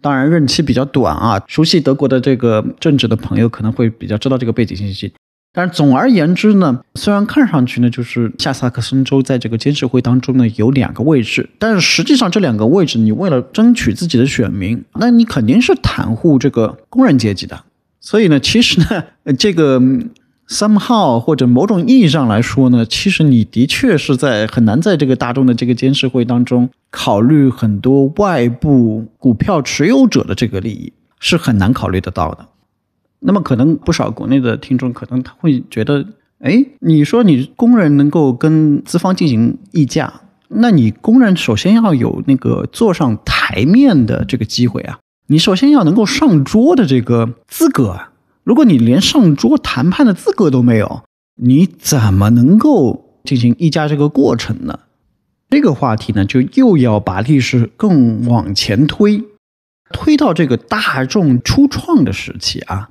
[0.00, 1.40] 当然任期比较短啊。
[1.46, 5.12] 熟悉德国的这个政治的朋友可能会比较知道这个背景信息。
[5.54, 17.64] 但是总而言之呢，虽然看上去呢，就是下萨克森州在这个监事会当中呢有两个位置，但是实际上这两个位置，你为了争取自己的选民，那你肯定是袒护这个工人阶级的。
[18.00, 19.04] 所以呢，其实呢，
[19.38, 19.78] 这个
[20.48, 32.48] somehow 或者某种意义上来说呢，其实你的确是在很难在这个大众的这个监事会当中考虑很多外部股票持有者的这个利益，是很难考虑得到的。
[33.24, 36.04] 那么可能不少国内的听众可能他会觉得，
[36.40, 40.12] 哎，你说你工人能够跟资方进行议价，
[40.48, 48.10] 那你工人首先要有那个坐上台面的这个机会啊，你首先要能够上桌的这个资格啊。
[48.44, 51.02] 如果你连上桌谈判的资格都没有，
[51.40, 54.80] 你怎么能够进行议价这个过程呢？
[55.48, 59.22] 这个话题呢，就又要把历史更往前推，
[59.92, 62.90] 推到这个大众初创的时期啊。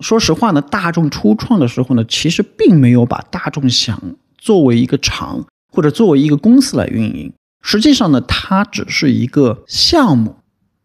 [0.00, 4.00] 说实话呢，大众初创的时候呢，其实并没有把大众想
[4.36, 7.32] 作为一个厂或者作为一个公司来运营。
[7.60, 10.36] 实际上呢，它只是一个项目。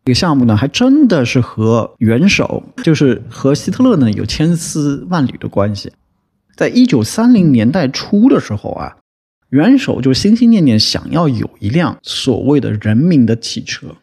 [0.06, 5.94] 这个项目呢，还真的是和元首，就是和希特勒呢有千丝万缕的关系。
[6.56, 8.98] 在一九三零年代初的时候啊，
[9.50, 13.96] 元首就心心念念想要有一辆所谓的人民的汽车。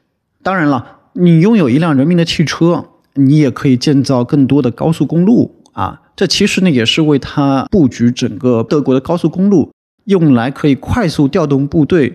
[0.43, 6.03] 当然了，你拥有一辆人民的汽车，你也可以建造更多的高速公路啊。
[6.17, 9.73] 这其实呢，也是为他布局整个德国的高速公路，
[10.05, 12.15] 用来可以快速调动部队，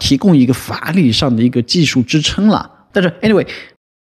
[0.00, 2.88] 提供一个法理上的一个技术支撑了。
[2.92, 3.46] 但是，anyway，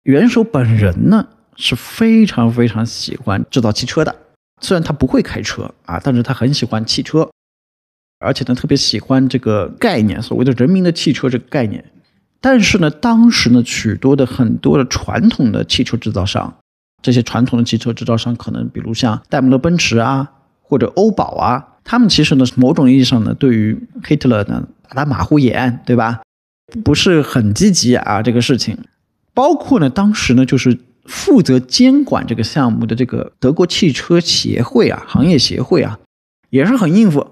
[0.05, 1.27] 元首本人呢
[1.57, 4.15] 是非常非常喜欢制造汽车的。
[4.61, 7.29] 虽然他不会开车啊，但是他很喜欢汽车，
[8.19, 11.85] 而且呢特别喜欢这个概念，所谓的人民的汽车这个概念。
[12.41, 16.55] 但是呢，当时呢许多的很多的传统的汽车制造商，
[17.03, 20.31] 这些传统的汽车制造商可能比如像戴姆勒奔驰啊，
[20.63, 26.21] 或者欧宝啊，他们其实呢某种意义上呢对于希特勒呢打马虎眼，对吧？
[26.85, 28.79] 不是很积极啊，这个事情，
[29.35, 35.99] 包括呢，当时呢，就是负责监管这个项目的这个德国汽车协会啊，行业协会啊，
[36.51, 37.27] 也是很应付。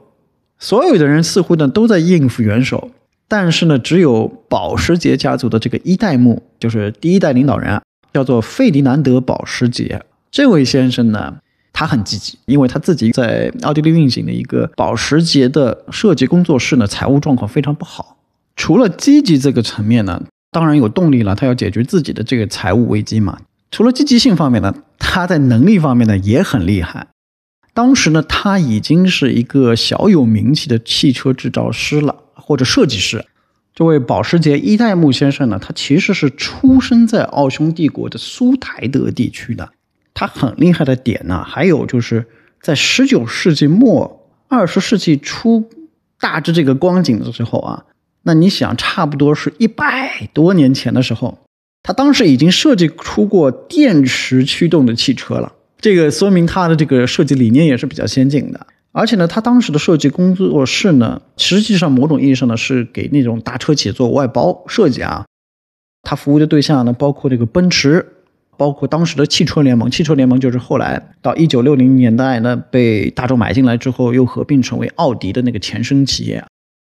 [0.59, 2.91] 所有的人似乎呢都在应付元首，
[3.29, 7.81] 但是呢，只有保时捷家族的这个一代目，就是第一代领导人，
[8.13, 11.37] 叫做费迪南德·保时捷这位先生呢，
[11.73, 18.17] 他很积极，因为他自己在奥地利运行的一个保时捷的设计工作室呢，财务状况非常不好。
[18.57, 23.39] 除了积极这个层面呢，当然有动力了，他要解决自己的这个财务危机嘛。
[23.71, 27.09] 除了积极性方面呢，他在能力方面呢也很厉害。
[27.75, 32.17] 当时呢，他已经是一个小有名气的汽车制造师了，
[32.49, 33.27] 或者设计师。
[33.75, 39.69] 这位保时捷一代目先生呢，他其实是出生在奥匈帝国的苏台德地区的。
[40.15, 42.25] 他很厉害的点呢，还有就是
[42.63, 45.69] 在十九世纪末、二十世纪初
[46.19, 47.85] 大致这个光景的时候啊。
[48.23, 51.39] 那你想，差不多是一百多年前的时候，
[51.83, 55.53] 他当时已经设计出过电池驱动的汽车了。
[55.79, 58.67] 这个说明他的这个设计理念也是比较先进的。
[58.99, 65.25] 而且呢，他当时的设计工作室呢，实际上某种意义上呢是给那种大车企做外包设计啊。
[66.03, 68.05] 他服务的对象呢，包括这个奔驰，
[68.57, 69.89] 包括当时的汽车联盟。
[69.89, 76.45] 汽车联盟就是后来到一九六零年代呢，被大众买进来之后，又合并成为奥迪的那个前身企业，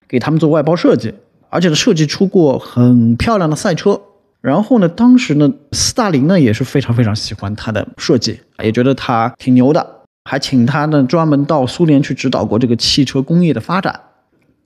[0.08, 1.14] 给他们做外包设计。
[1.50, 4.02] 而且呢，设计出过很漂亮的赛车。
[4.42, 14.00] 然后呢，当时呢，斯大林呢也是非常非常喜欢他的设计，也觉得他挺牛的，还请他呢专门到苏联去指导过这个汽车工业的发展。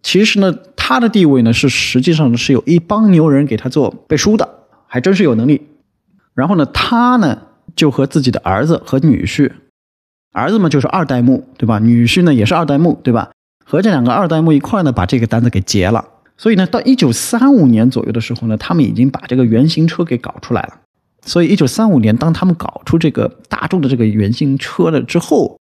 [0.01, 4.49] 其实呢，他的地位呢是实际上是有一帮牛人给他做背书的，
[4.87, 5.61] 还真是有能力。
[6.33, 7.43] 然后呢，他呢
[7.75, 9.51] 就和自己的儿子和女婿，
[10.33, 11.79] 儿子嘛就是二代目，对吧？
[11.79, 13.31] 女婿呢也是二代目，对吧？
[13.63, 16.03] 和这两个二代目一块呢，把这个单子给结了。
[16.35, 20.79] 所以呢，到一九三五年左右的时候呢，他们已经把这个原型车给搞出来了。
[21.25, 25.57] 所以一九三五年，当他们搞出这个大众的这个原型车了之后，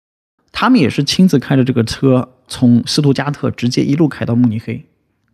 [0.53, 4.87] 他们也是亲自开着这个车从斯图加特直接一路开到慕尼黑。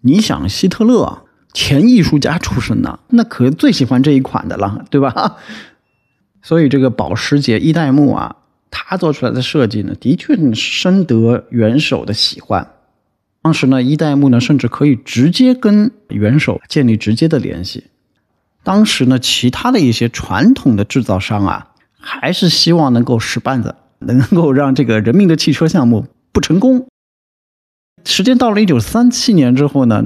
[0.03, 5.37] 你想，希特勒前艺术家出身的，那可最喜欢这一款的了，对吧？
[6.43, 8.37] 所以这个保时捷一代目啊，
[8.71, 12.69] 他做出来的设计呢，的确深得元首的喜欢。
[13.43, 17.85] 当时呢，一代目呢，甚至可以直接跟元首建立直接的联系。
[18.67, 21.69] 当时呢，其他的一些传统的制造商啊，
[22.01, 26.89] 还是希望能够使绊子，能够让这个人民的汽车项目不成功。
[28.05, 30.03] 时间到了一九三七年之后呢，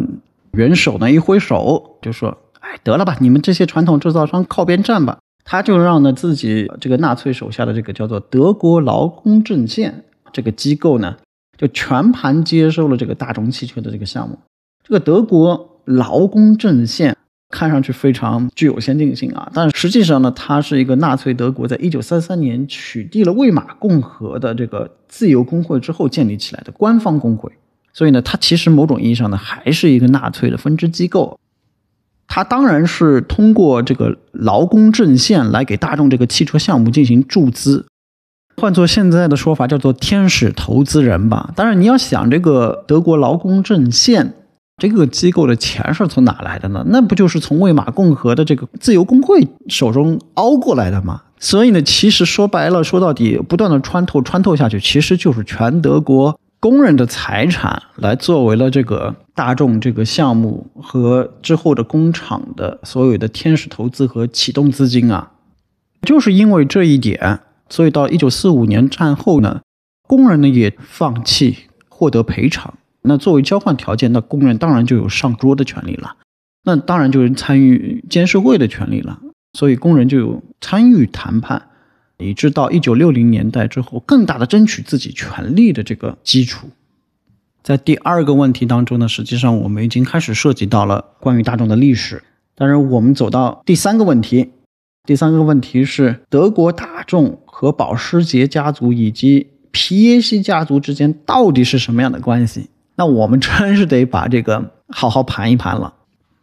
[0.52, 11.16] 元首呢一挥手就说：“哎，得了吧，你们这些传统制造商靠边站吧。”他就让呢自己这个纳粹手下的这个叫做德国劳工阵线这个机构呢。
[11.56, 14.38] 就全盘接收了这个大众汽车的这个项目。
[14.82, 17.16] 这个德国劳工阵线
[17.50, 27.51] 看上去非常具有先进性啊，但实际上呢，它是一个纳粹德国在一九三三年取缔了魏玛共和的这个自由工会之后建立起来的官方工会。
[27.92, 31.38] 所以呢，它其实某种意义上呢，还是一个纳粹的分支机构。
[32.28, 37.86] 它当然是通过这个劳工阵线来给大众这个汽车项目进行注资。
[38.57, 41.53] 换做现在的说法，叫做天使投资人吧。
[41.57, 44.34] 当然，你要想这个德国劳工阵线
[44.81, 46.83] 这个机构的钱是从哪来的呢？
[46.89, 51.20] 那不就是从魏玛共和的这个自由工会手中凹过来的吗？
[51.39, 65.33] 所以呢，其实说白了，说到底，不断的穿透穿透下去，其实就是全德国工人的财产来作为了这个大众这个项目和之后的工厂的所有的天使投资和启动资金啊，
[66.03, 67.41] 就是因为这一点。
[67.68, 69.61] 所以到一九四五年战后呢，
[70.09, 71.57] 工人呢也放弃
[71.89, 72.74] 获得赔偿。
[73.03, 76.16] 那作为交换条件，那工人当然就有上桌的权利了。
[76.64, 79.20] 那当然就是参与监事会的权利了。
[79.53, 81.68] 所以工人就有参与谈判，
[82.18, 86.68] 以致到一九六零年代之后，更大的争取自己权利的这个基础。
[87.62, 92.22] 在第二个问题当中呢，实际上我们已经开始涉及到了关于大众的历史。
[92.55, 94.51] 当然，我们走到第三个问题，
[95.05, 102.68] 第三个问题是德国大众和保时捷家族以及皮耶希家族之间到底是什么样的关系？
[103.01, 105.94] 那我们真是得把这个好好盘一盘了。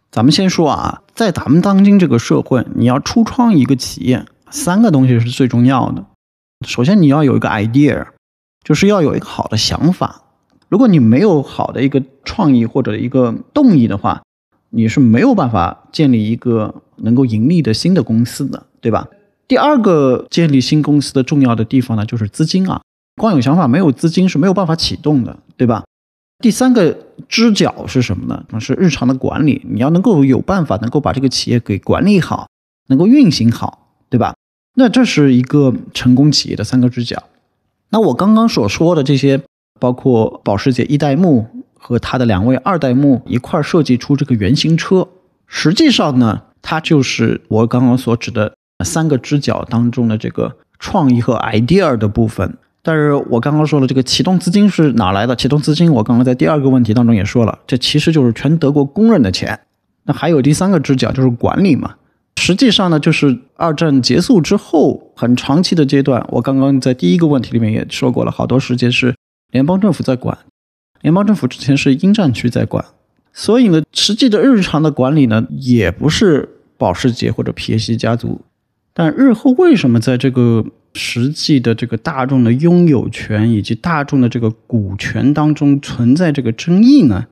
[0.09, 6.03] 咱们先说啊，在咱们当今这个社会，你要初创一个企业，三个东西是最重要的。
[6.65, 8.07] 首先，你要有一个 idea，
[8.63, 10.23] 就是要有一个好的想法。
[10.67, 14.23] 如果你没有好的一个创意或者一个动力的话，
[14.71, 19.07] 你是没有办法建立一个能够盈利的新的公司的，对吧？
[19.47, 22.81] 第二个建立新公司的重要的地方呢，就是资金啊。
[23.15, 25.83] 光有想法没有资金是没有办法启动的，对吧？
[26.39, 28.59] 第三个支脚是什么呢？
[28.59, 32.47] 是日常的管理，你要能够有办法能够把这个企业给管理好，
[32.87, 34.35] 能够运行好，对吧？
[34.75, 37.23] 那这是一个成功企业的三个支脚。
[37.89, 39.41] 那我刚刚所说的这些。
[39.79, 45.07] 包括保时捷一代目和他的两位二代目一块设计出这个原型车，
[45.45, 52.57] 实际上呢，它就是我刚刚所指的三个支脚当中的这个创意和 idea 的部分。
[52.81, 55.35] 但是我刚刚说了，这个启动资金是哪来的？
[55.35, 59.59] 启动资金，我刚刚在第二个问题当中也说了，这其实就是全德国工人的钱。
[60.03, 61.95] 那还有第三个支脚就是管理嘛。
[62.39, 69.15] 实际上呢，就是二战结束之后很长期的阶段，我刚刚在第一个问题里面也说过了，好多时间是。
[69.51, 70.37] 联邦政府在管，
[70.99, 72.83] 联邦政府之前是英战区在管，
[73.31, 78.41] 所以呢，实际的日常的管理呢，也不是保时捷或者皮耶希家族。
[78.93, 87.25] 但日后为什么在这个实际的这个大众的拥有权以及大众的这个股权当中存在这个争议呢？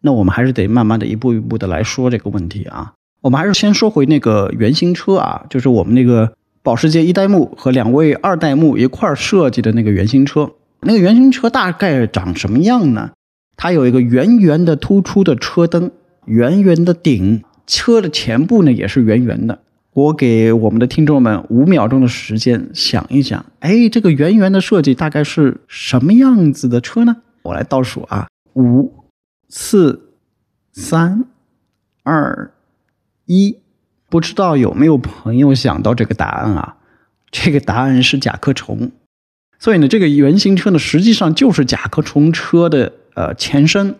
[0.00, 2.92] 那我们还是得慢慢的一步一步的来说这个问题啊。
[3.22, 6.32] 我们还是先说回那个原型车啊，就是我们那个
[6.62, 10.52] 保时捷一代目和两位二代目一块儿设计的那个原型车。
[10.80, 13.10] 那个原型车大概长什么样呢？
[13.56, 15.90] 它有一个圆圆的突出的车灯，
[16.26, 19.60] 圆圆的顶，车的前部呢也是圆圆的。
[19.96, 27.16] 我给我们的听众们五秒钟的时间想一想，哎，这个圆圆的设计大概是什么样子的车呢？
[27.40, 28.92] 我来倒数啊，五、
[29.48, 30.12] 四、
[30.70, 31.24] 三、
[32.02, 32.52] 二、
[33.24, 33.56] 一，
[34.10, 36.76] 不知道有没有朋友想到这个答案啊？
[37.30, 38.92] 这个答案是甲壳虫。
[39.58, 43.94] 所以呢，这个原型车呢，实际上就是甲壳虫车的呃前身。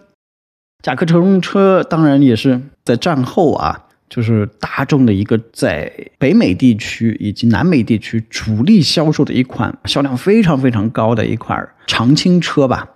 [0.83, 12.89] 甲壳虫车当然也是在战后啊，就是大众的一个在北美地区以及南美地区主力销售的一款销量非常非常高的一款长青车吧。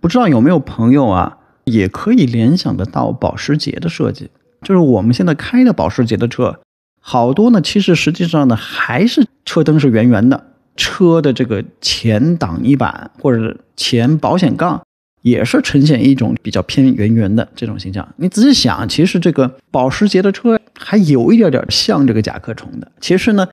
[0.00, 4.30] 不知道有没有朋友啊，也可以联想得到保时捷的设计，
[4.62, 6.60] 就是我们现在开的保时捷的车，
[7.00, 10.48] 好多呢，其实实际上呢，还是车灯是圆圆的。
[10.74, 14.82] 车的这个前挡泥板或者前保险杠
[15.22, 18.06] 也是呈现一种比较偏圆圆的这种形象。
[18.16, 22.92] 你仔细想，其实这个保时捷的车还有一点点像这个甲壳虫的。
[23.00, 23.48] 其实呢，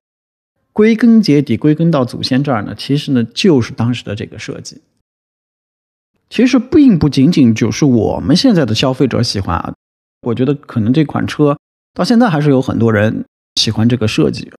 [0.74, 4.82] 归根结底，归根到祖先这儿呢，其实呢就是当时的这个设计。
[6.30, 9.74] 其实并不仅仅就是我们现在的消费者喜欢啊，
[10.22, 11.58] 我觉得可能这款车
[11.94, 14.52] 到现在还是有很多人喜欢这个设计。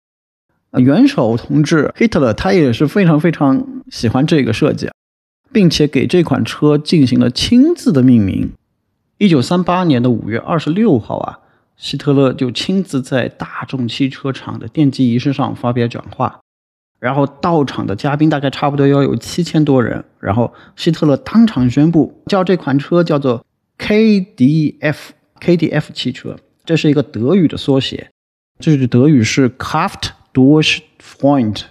[0.79, 4.93] 元首同志 Hitler 他也是非常非常喜欢这个设计啊，
[5.53, 8.53] 并且给这款车进行了亲自的命名。
[9.19, 11.39] 一九三八年的五月二十六号啊，
[11.77, 16.41] 希特勒就亲自在大众汽车厂的奠基仪式上发表讲话，
[16.99, 20.05] 然后到场的嘉宾大概差不多要有七千多人。
[20.19, 23.45] 然后希特勒当场宣布，叫这款车叫做
[23.79, 28.11] KDF，KDF 汽车，这是一个德语的缩写，
[28.59, 30.11] 这是德语是 Kraft。
[30.33, 31.63] Durchfreund，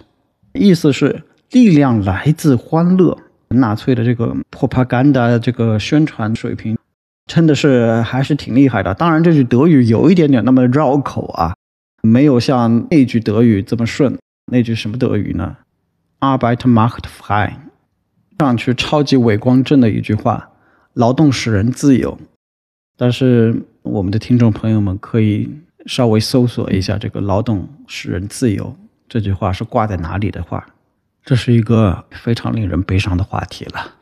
[0.52, 3.16] 意思是力量来自欢乐。
[3.54, 6.78] 纳粹的这个 propaganda 这个宣传水平，
[7.26, 8.94] 真的是还是挺厉害的。
[8.94, 11.54] 当然，这句德语有一点点那么绕口啊，
[12.02, 14.18] 没有像那句德语这么顺。
[14.52, 15.56] 那句什么德语呢
[16.20, 17.52] ？Arbeit macht frei，
[18.38, 20.50] 上去超级伟光正的一句话：
[20.94, 22.18] 劳动使人自由。
[22.96, 25.50] 但是我们的听众朋友们可以。
[25.86, 28.76] 稍微搜索一下这个“劳动使人自由”
[29.08, 30.64] 这句话是挂在哪里的话，
[31.24, 33.94] 这是一个非常令人悲伤的话题了。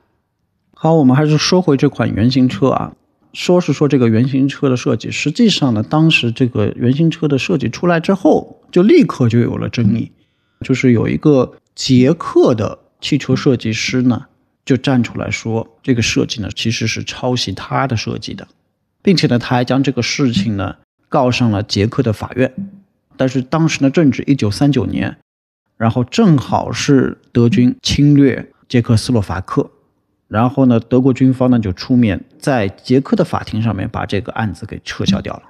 [0.75, 2.95] 好，我们还是说回这款原型车啊，
[3.33, 10.11] 说是说这个原型车的设计，实际上呢，当时这个原型车的设计出来之后，就立刻就有了争议，
[10.63, 14.27] 就是有一个捷克的汽车设计师呢，
[14.65, 18.47] 就站出来说，这个设计呢其实是抄袭他的设计的，
[19.03, 20.77] 并且呢，他还将这个事情呢。
[21.11, 22.53] 告上了捷克的法院，
[23.17, 25.17] 但是当时呢正值一九三九年，
[25.79, 29.71] 然后正好是德军侵略捷克斯洛伐克，
[30.27, 35.43] 然后呢德国军方呢就出面在捷克的法庭上面把这个案子给撤销掉了，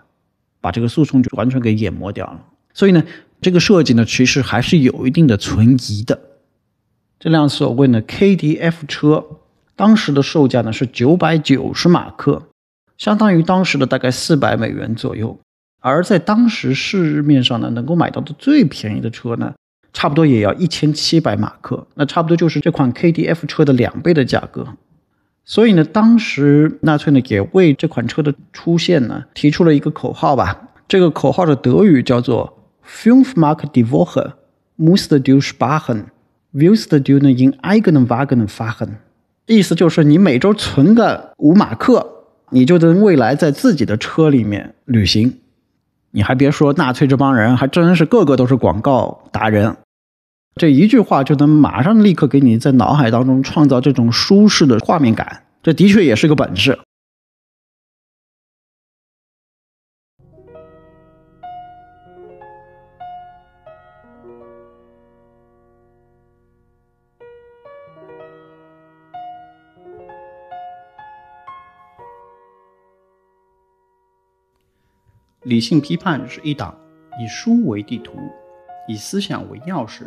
[0.61, 2.45] 把这个诉讼就完全给淹没掉了。
[2.75, 3.03] 所以呢，
[3.41, 6.21] 这个设计呢其实还是有一定的存疑的。
[7.19, 9.25] 这辆所谓的 KDF 车，
[9.75, 12.43] 当时的售价呢是九百九十马克，
[12.97, 15.41] 相当于当时的大概四百美元左右。
[15.81, 19.55] 而在当时市面上呢，能够买到的最便宜的车呢，
[19.93, 24.67] 差不多也要一千七百马克，那差不多就是这款 KDF 车的两倍的价格。
[25.45, 34.33] 所以呢，当时纳粹呢也为这款车的出现呢提出了一个口号吧，这个口号的德语叫做 “Fünf Mark die Woche
[34.79, 38.99] musst du sparen”，willst du ne in eigenen Wagen fahren？
[39.47, 42.07] 意思就是你每周存个五马克，
[42.51, 45.39] 你就能未来在自己的车里面旅行。
[46.19, 49.77] 你还别说，纳粹这帮人还真是个个都是广告达人，
[50.57, 56.81] 这一句话就能马上立刻给你在脑海当中创造这种舒适的画面感，这的确也是个本事。
[75.49, 76.79] 理性批判是一档
[77.19, 78.19] 以书为地图、
[78.87, 80.07] 以思想为钥匙、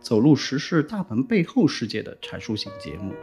[0.00, 3.14] 走入时事大门背后世界的阐述性节目。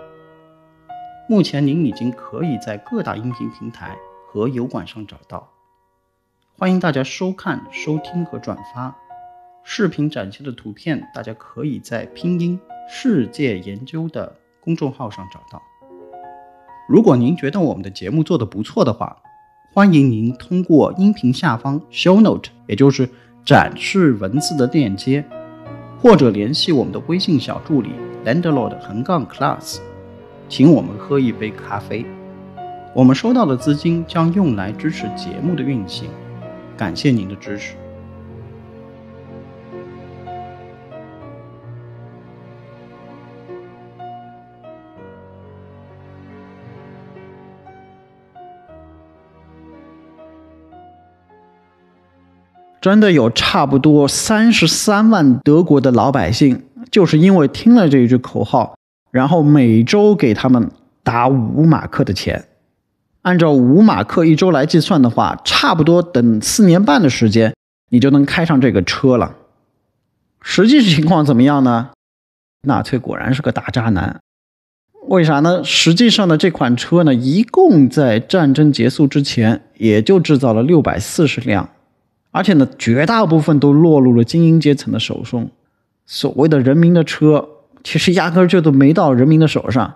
[1.27, 5.51] 目前您已经可以在各大音频平台和油管上找到，
[6.57, 8.95] 欢迎大家收看、收听和转发。
[9.65, 12.57] 视频展现的图片，大家可以在拼音
[12.89, 15.61] “世界研究”的公众号上找到。
[16.87, 19.21] 如果您觉得我们的节目做得不错的话，
[19.79, 23.07] 欢迎您通过音频下方 show note，也就是
[23.45, 25.23] 展示文字的链接，
[26.01, 27.91] 或者联系我们的微信小助理
[28.25, 29.77] landlord 横杠 class，
[30.49, 32.05] 请我们喝一杯咖啡。
[32.93, 36.09] 我们收到的资金将用来支持节目的运行，
[36.75, 37.75] 感谢您的支持。
[52.81, 58.77] 真的有差不多三十三万德国的老百姓，就是因为听了这一句口号，
[59.11, 60.71] 然后每周给他们
[61.03, 62.45] 打五马克的钱。
[63.21, 67.53] 按照五马克一周来计算的话，差不多等四年半的时间，
[67.89, 69.35] 你就能开上这个车了。
[70.41, 71.89] 实际情况怎么样呢？
[72.65, 74.21] 纳粹果然是个大渣男。
[75.09, 75.61] 为啥呢？
[75.65, 81.69] 实际上呢，这款车呢，一共在战争结束之前，也就制造了六百四十辆。
[82.31, 85.49] 而且呢，绝大部分都落入了精英阶层的手中。
[86.05, 87.47] 所谓的人民的车，
[87.83, 89.95] 其实压根儿就都没到人民的手上，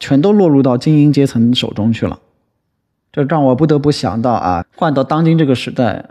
[0.00, 2.20] 全都落入到精英阶层手中去了。
[3.12, 6.08] 这让我不得不想到啊，换到当今这个时代，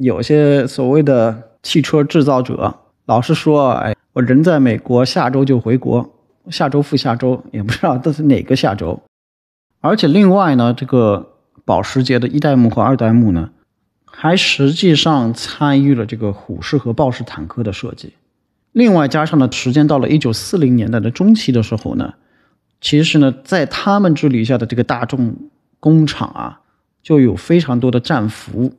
[0.00, 2.74] 有些所谓的汽车制造者，
[3.06, 6.14] 老是说：“哎，我人在美国，下周就回国，
[6.50, 9.00] 下周复下周，也不知道这是哪个下周。”
[9.80, 11.32] 而且另外呢，这个
[11.64, 13.50] 保时捷的一代目和二代目呢。
[14.24, 18.14] 还实际上参与了这个虎式和豹式坦克的设计，
[18.72, 22.14] 另外加上呢，时间到了一九四零年代的中期的时候呢，
[22.80, 25.36] 其实呢，在他们治理下的这个大众
[25.78, 26.60] 工厂啊，
[27.02, 28.72] 就有非常多的战俘，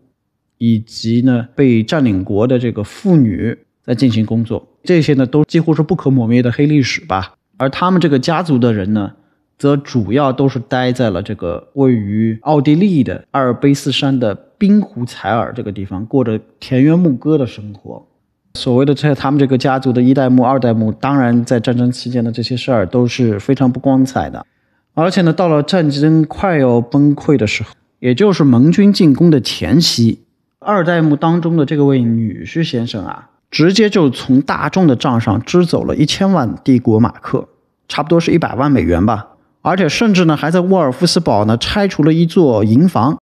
[0.58, 7.36] 以及呢被占领国的这个妇女在进行工作，这些呢都几乎是不可磨灭的黑历史吧。
[7.58, 9.14] 而他们这个家族的人呢，
[9.58, 14.38] 则主要都是待在了这个位于奥地利的阿尔卑斯山的。
[14.58, 18.08] 滨湖采尔这个地方过着田园牧歌的生活。
[18.54, 24.46] 所谓的在他们这个家族的一代目、二代目，当然在战争期间的这些事儿都是非常不光彩的。
[24.94, 30.24] 而且呢，到了战争快要崩溃的时候，也就是盟军进攻的前夕，
[30.60, 37.50] 二代目当中的这个位女婿先生啊，直接就从大众的账上支走了一千万帝国马克，
[37.90, 39.28] 差不多是一百万美元吧。
[39.66, 43.18] 而且甚至呢，还在沃尔夫斯堡呢拆除了一座营房。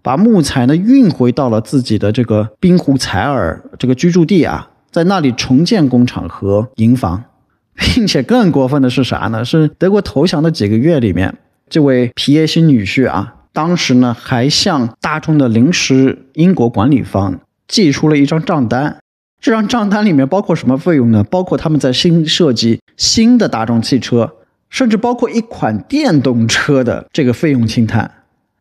[0.00, 7.24] 把木材呢运回到了自己的这个滨湖采尔这个居住地啊，在那里重建工厂和营房，
[7.74, 9.44] 并且更过分的是啥呢？
[9.44, 11.36] 是德国投降的几个月里面，
[11.68, 18.98] 这位皮耶西女婿啊，当时呢还向大众的临时英国管理方寄出了一张账单。
[19.40, 21.24] 这张账单里面包括什么费用呢？
[21.24, 24.32] 包括他们在新设计新的大众汽车，
[24.70, 28.10] 甚至包括一款电动车的这个费用清单。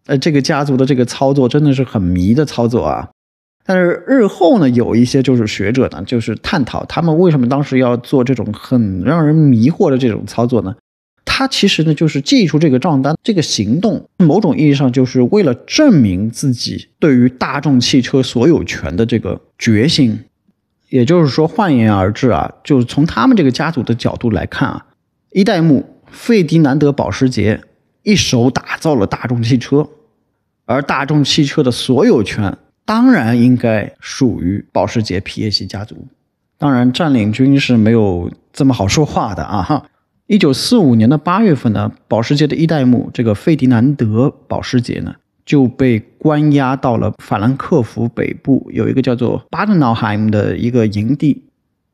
[0.05, 3.09] 呃，这个家族的这个操作真的是很迷的操作啊！
[3.65, 10.73] 但是日后呢，有一些就是学者呢，就是探讨他们为什么当时要做这种很让人迷惑的这种操作呢？
[11.25, 20.17] 他其实呢，就是寄出这个账单，这个行动，某种意义上就是为了证明自己对于大众汽车所有权的这个决心。
[20.87, 24.85] 也就是说，换言而至啊，就是从他们这个家族的角度来看啊，
[25.33, 27.61] 一代目费迪南德·保时捷
[28.03, 29.87] 一手打造了大众汽车，
[30.65, 32.57] 而大众汽车的所有权。
[32.85, 36.07] 当然应该属于保时捷皮耶西家族。
[36.57, 39.61] 当然，占领军是没有这么好说话的啊！
[39.61, 39.85] 哈，
[40.27, 45.13] 一九四五年的八月份呢，保时捷的一代目这个费迪南德·保时捷呢
[45.45, 51.43] 就被关押到了法兰克福北部有一个叫做巴登瑙海姆的一个营地，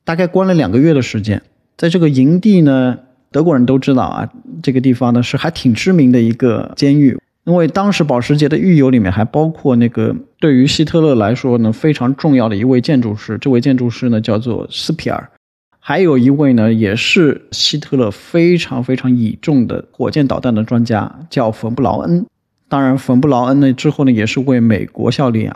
[0.06, 1.42] 大概关了两个月的时间。
[1.76, 3.00] 在这个营地呢，
[3.34, 4.30] 德国人都知道啊，
[4.62, 7.20] 这个地方呢是还挺知名的一个监狱。
[7.46, 15.30] 因为当时保时捷的狱友里面还包括那个对于希特勒来说呢非常重要的一位建筑师，这位建筑师呢叫做斯皮尔，
[15.78, 22.26] 还有一位呢也是希特勒非常非常倚重的火箭导弹的专家，叫冯布劳恩。
[22.70, 25.54] 当然，冯布劳恩呢之后呢也是为美国效力啊，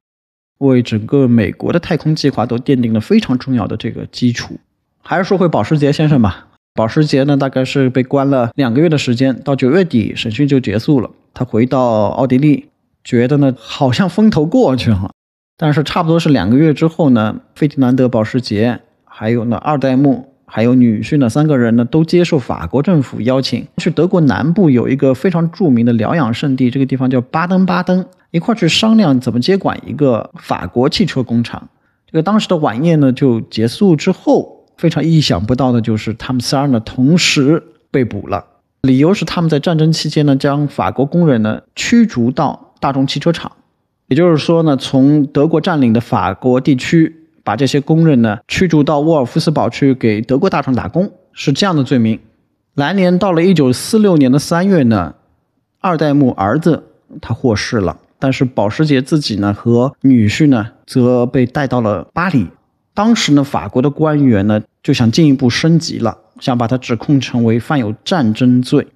[0.58, 4.58] 为整个美国的太空计划都奠定了非常重要的这个基础。
[5.02, 6.47] 还是说回保时捷先生吧，
[6.78, 11.10] 保时捷呢大概是被关了两个月的时间，到九月底审讯就结束了。
[11.34, 12.70] 他回到奥地利，
[13.04, 15.10] 觉得呢好像风头过去了，
[15.58, 31.68] 但是差不多是两个月之后呢，费迪南德·保时捷还有呢二代目还有女婿呢三个人呢都接受法国政府邀请，去德国南部有一个非常著名的疗养圣地，这个地方叫巴登巴登，一块去商量怎么接管一个法国汽车工厂。
[32.10, 37.62] 这个当时的晚宴呢就结束之后，非常意想不到的就是他们仨呢同时
[37.92, 38.46] 被捕了。
[38.82, 43.52] 理由是他们在战争期间呢，将法国工人呢驱逐到大众汽车厂，
[44.08, 47.14] 也就是说呢，从德国占领的法国地区
[47.44, 52.20] 把这些工人呢驱逐到沃尔夫斯堡去给德国大众打工，是这样的罪名。
[52.76, 55.16] 来年到了一九四六年的三月呢，
[55.82, 56.84] 二代目儿子
[57.20, 62.48] 他获释了，但是保时捷自己呢和女婿呢则被带到了巴黎。
[62.98, 66.18] 当时呢，法国的官员呢就想进一步升级了。
[66.40, 68.88] 想把他指控成为犯有战争罪，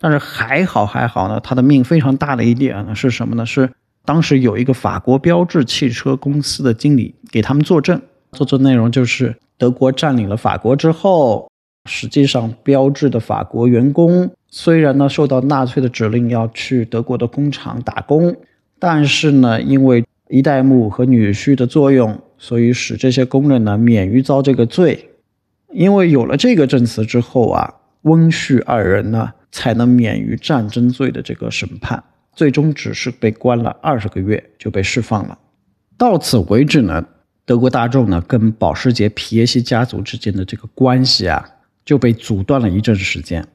[0.00, 3.44] 但是还好还好呢，他的命非常大的一点呢是什么呢？
[3.44, 3.68] 是
[4.04, 8.00] 当时有一个法国标致汽车公司的经理给他们作证，
[8.32, 11.50] 作证内容就是德国占领了法国之后，
[11.88, 18.36] 实际上标致的法国员工虽然呢受到纳粹的指令要去德国的工厂打工，
[18.78, 25.10] 但是呢因为一代目和女婿的作用，所以使这些工人呢免于遭这个罪。
[25.72, 35.38] 因为有了这个证词之后啊，温煦二人呢才能免于战争罪的这个审判，最终只是被关了二十个月就被释放了。
[35.98, 37.04] 到此为止呢，
[37.44, 41.46] 德国大众呢跟保时捷皮耶西家族之间的这个关系啊
[41.84, 43.46] 就被阻断了一阵时间。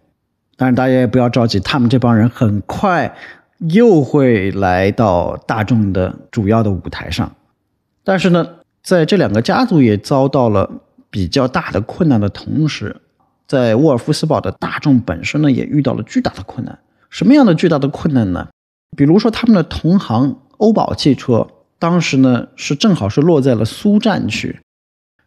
[0.55, 3.15] 但是大家也不要着急，他们这帮人很快
[3.71, 7.35] 又会来到大众的主要的舞台上。
[8.03, 8.47] 但是呢，
[8.83, 10.69] 在这两个家族也遭到了。
[11.13, 12.99] 比较大的困难的同时，
[13.45, 16.79] 在沃尔夫斯堡的大众本身呢，也遇到了巨大的困难。
[17.11, 18.47] 什么样的巨大的困难呢？
[18.97, 24.59] 比如说他们的同行欧宝汽车，当时呢是正好是落在了苏战区，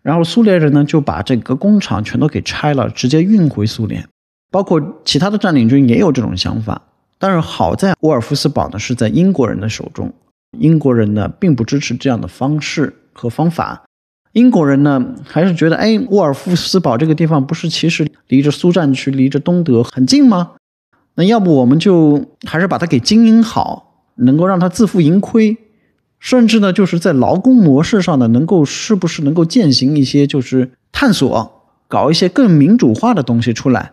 [0.03, 4.05] 然后苏联人呢就把这个工厂全都给拆了，直接运回苏联。
[4.51, 6.83] 包括其他的占领军也有这种想法，
[7.17, 10.13] 但是好在沃尔夫斯堡呢是在英国人的手中，
[10.59, 13.85] 英国人呢并不支持这样的方式和方法。
[14.33, 20.53] 英国人呢，还是觉得，哎，沃尔夫斯堡这个地方不是其实离着苏战区、离着东德很近吗？
[21.15, 25.57] 那要不我们就还是把它给经营好，能够让它自负盈亏，
[26.21, 33.93] 甚至呢，就是在劳工模式上呢，能够是不是能够践行一些就是探索，搞一些更民主化的东西出来，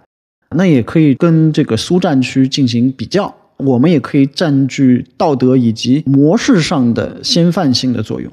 [0.50, 8.30] 那也可以跟这个苏战区进行比较，我们也可以占据道德以及模式上的先范性的作用。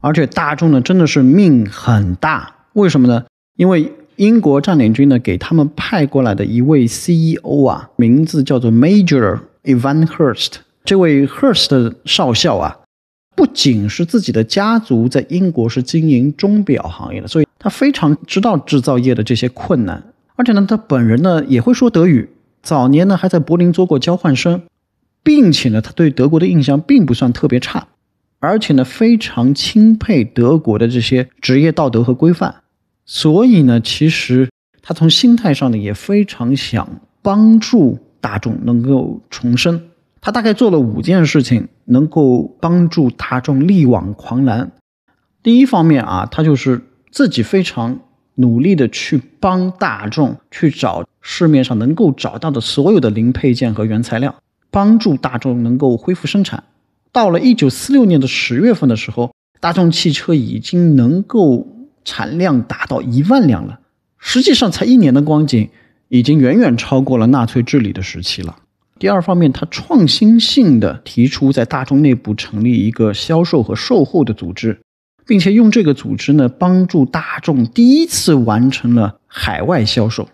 [0.00, 3.24] 而且大众呢真的是命很大，为什么呢？
[3.56, 10.54] 因为英国占领军呢给他们派过来的一位 CEO 啊，名字叫做 Major Evan Hurst。
[10.84, 12.78] 这位 Hurst 少校啊，
[13.36, 20.02] 不仅是自己的家族在英国是经营钟表行业的，所以他非常知道制造业的这些困难。
[20.36, 22.30] 而且呢，他本人呢也会说德语，
[22.62, 24.62] 早年呢还在柏林做过交换生，
[25.22, 27.88] 并且呢他对德国的印象并不算特别差。
[28.40, 32.62] 而且呢，非常钦佩德国的这些职业道德和规范，
[33.04, 34.48] 所以呢，其实
[34.82, 39.82] 他从心态上呢，也非常想帮助大众能够重生。
[40.22, 44.72] 他大概做了五件事情，能够帮助大众力挽狂澜。
[45.42, 48.00] 第一方面啊，他就是自己非常
[48.36, 54.34] 努力的去帮大众去找市面上能够找到的所有的零配件和原材料，
[54.70, 56.64] 帮助大众能够恢复生产。
[57.12, 61.66] 到了一九四六年的十月份的时候，大众汽车已经能够
[62.04, 63.80] 产量达到一万辆了。
[64.18, 65.68] 实际上才一年的光景，
[66.08, 68.56] 已经远远超过了纳粹治理的时期了。
[68.98, 74.78] 第二方面，他创新性的提出在大众内部成立一个销售和售后的组织。
[75.26, 80.28] 并且用这个组织呢，帮助大众第一次完成了海外销售，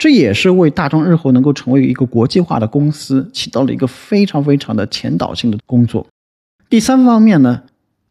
[0.00, 6.06] 这也是为大众日后能够成为一个国际化的公司起到了一个非常非常的前导性的工作。
[6.70, 7.64] 第三方面呢，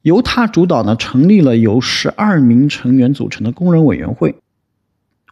[0.04, 4.36] 由他主导呢，成立了由十二名成员组成的工人委员会。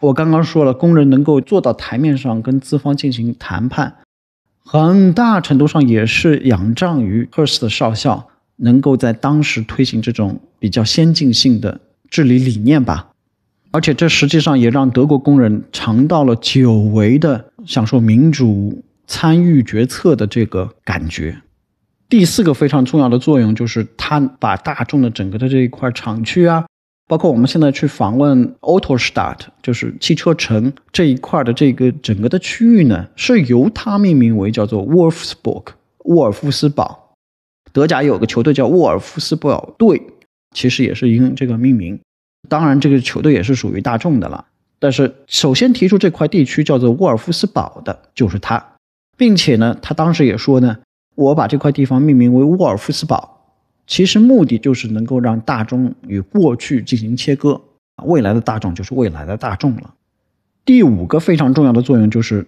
[0.01, 3.97] 我刚刚说了，工人能够坐到台面上跟资方进行谈判，
[4.63, 8.27] 很大程度上也是仰仗于赫斯特少校。
[8.59, 11.79] 能够在当时推行这种比较先进性的
[12.09, 13.09] 治理理念吧，
[13.71, 21.41] 而且这实际上也让德国工人尝到了久违的享受民主参与决策的这个感觉。
[22.09, 26.65] 第四个非常重要的作用就是，他把大众的整个的这一块厂区啊，
[27.07, 35.65] 包括我们现在去访问 AutoStart，就是汽车城这一块的这个整个的区域呢，是由他命名为叫做 Wolfsburg
[36.05, 37.13] 沃尔夫斯堡。
[37.73, 40.01] 德甲有个球队叫沃尔夫斯堡队，
[40.53, 41.99] 其实也是因这个命名。
[42.49, 44.45] 当然，这个球队也是属于大众的了。
[44.79, 48.63] 但是，首先提出这块地区叫做沃尔夫斯堡的就是他，
[49.17, 50.77] 并且呢，他当时也说呢，
[51.15, 53.41] 我把这块地方命名为沃尔夫斯堡，
[53.85, 57.59] 其实目的就是能够让大众与过去进行切割，
[58.03, 59.93] 未来的大众就是未来的大众了。
[60.63, 62.45] 第五个非常重要的作用就是，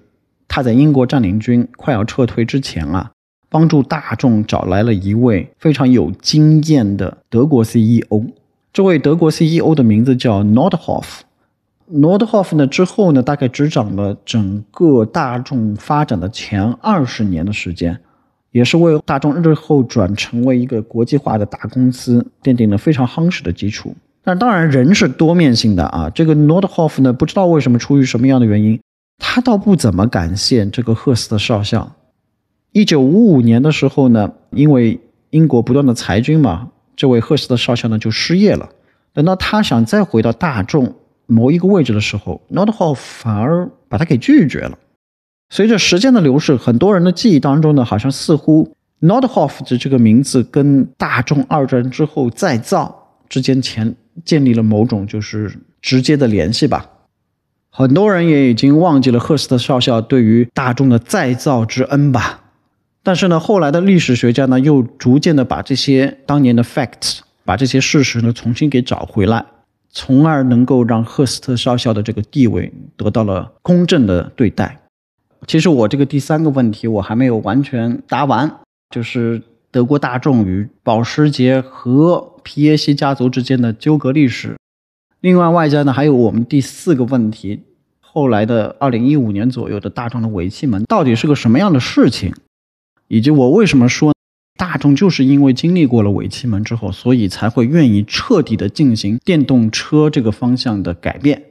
[0.48, 3.12] 他在英国占领军快要撤退之前啊。
[3.52, 8.28] 帮助大众找来了一位非常有经验的德国 CEO。
[8.72, 11.22] 这位德国 CEO 的名字叫 Nordhoff。
[11.92, 18.00] Nordhoff 呢之后呢，大概执掌了整个大众发展的前二十年的时间，
[18.52, 23.96] 也是为大众日后转成为一个国际化的大公司奠定了非常夯实的基础。
[24.24, 26.08] 但当然，人是多面性的啊。
[26.12, 28.80] 这个 Nordhoff 呢，不知道为什么出于什么样的原因，
[29.18, 31.92] 他倒不怎么感谢这个赫斯特少校。
[32.72, 35.00] 一九五五年的时候呢，因为
[35.32, 38.68] 英国不断的裁军嘛，这位赫斯特少校呢就失业了。
[39.14, 40.98] 等到他想再回到大众
[41.28, 44.78] 某一个位置的时候，Nordhoff 反而把他给拒绝了。
[45.50, 53.96] 随着时间的流逝，很多人的记忆当中呢，好像似乎 Nordhoff 的这个名字跟大众二战之后再造之间前
[54.26, 56.86] 建立了某种就是直接的联系吧。
[57.72, 62.42] 很多人也已经忘记了赫斯特少校对于大众的再造之恩吧。
[63.02, 69.46] 但是呢，后来的历史学家呢，又逐渐的把这些当年的 facts，把这些事实呢，重新给找回来，
[69.90, 74.80] 从而能够让赫斯特少校的这个地位得到了公正的对待。
[75.48, 78.52] 其实我这个第三个问题我还没有完全答完，
[78.90, 79.42] 就是
[79.72, 84.58] 德国大众与保时捷和皮耶西家族之间的纠葛历史。
[85.22, 87.62] 另外，外加呢还有我们第四个问题，
[88.02, 92.34] 后来的二零一五年左右的大众的尾气门到底是个什么样的事情？
[93.10, 94.14] 以及我为什么说
[94.58, 101.44] 大众就是因为经历过了尾气门之后，所以才会愿意彻底的进行电动车这个方向的改变。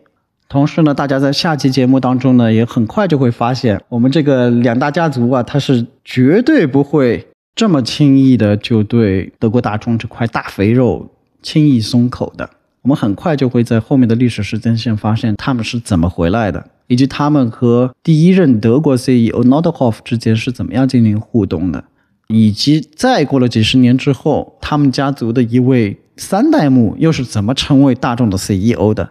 [0.49, 11.11] 同时呢，大家在下期节目当中呢，也很快就会发现，我们这个两大家族啊，它是绝对不会这么轻易的就对德国大众这块大肥肉
[11.43, 12.49] 轻易松口的。
[12.83, 16.65] 我们很快就会在后面的历史时间线发现他们是怎么回来的。
[16.89, 21.85] 以及他们和第一任德国 CEO Nordhoff 之间是怎么样进行互动的，
[22.29, 29.11] 以及再过了几十年之后，他们家族的一位三代目又是怎么成为大众的 CEO 的？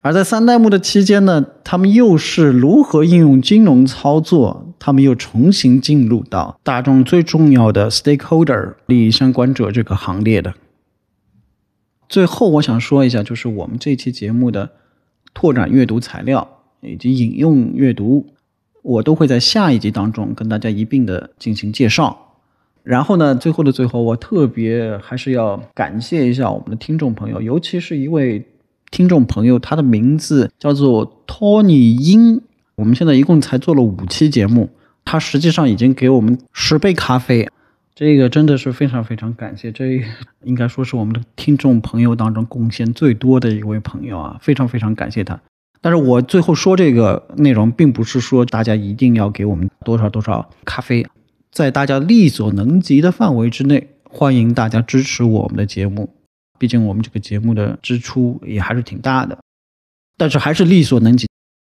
[0.00, 4.74] 而在三代目的期间呢，他们又是如何应用金融操作？
[4.80, 10.52] 他们又重新进入到大众最重要的 stakeholder 利益相关者这个行列的？
[12.12, 14.68] 最后，我想说一下，就是我们这期节目的
[15.32, 16.46] 拓展阅读材料。
[16.84, 18.26] 以及引用阅读，
[18.82, 22.40] 我都会在下一集当中跟大家一并的进行介绍。
[22.82, 28.44] 然后呢，最后的最后，我特别还是要感谢一下我们的听众朋友，尤其是一位
[28.90, 32.42] 听众朋友，他的名字叫做托尼英。
[32.74, 34.68] 我们现在一共才做了五期节目，
[35.04, 37.48] 他实际上已经给我们十杯咖啡，
[37.94, 39.70] 这个真的是非常非常感谢。
[39.70, 40.02] 这
[40.44, 45.38] 应该说是我们的听众朋友当中贡献最多的一位朋友啊，非常非常感谢他。
[45.80, 51.04] 但是我最后说这个内容，并不是说大家一定要给我们多少多少咖啡，
[51.50, 56.08] 在大家力所能及的范围之内，欢迎大家支持我们的节目。
[56.58, 59.36] 毕竟我们这个节目的支出也还是挺大的，
[60.16, 61.26] 但是还是力所能及。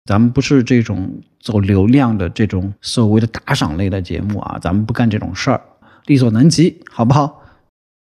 [0.06, 5.62] 咱们不是这种走流量的这种所谓的打赏类的节目啊，咱们不干这种事儿，
[6.10, 7.44] 力所能及，好不好？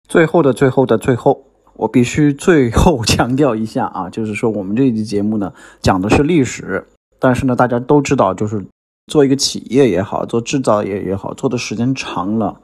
[0.09, 1.45] 最后的最后的最后，
[1.77, 6.85] 我必须最后强调一下啊， 就是说我们这一期节目呢讲的是历史，
[7.19, 8.65] 但是呢大家都知道，就是
[9.07, 12.59] 做一个企业也好，做制造业也好，做的时间长了，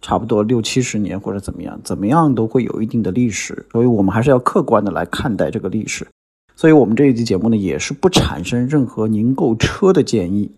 [0.00, 6.08] 差不多六七十年或者怎么样，怎么样都会有一定的历史，所以我们还是要客观的来看待这个历史。
[6.56, 10.50] 所以，我们这一期节目呢，也是不产生任何您购车的建议。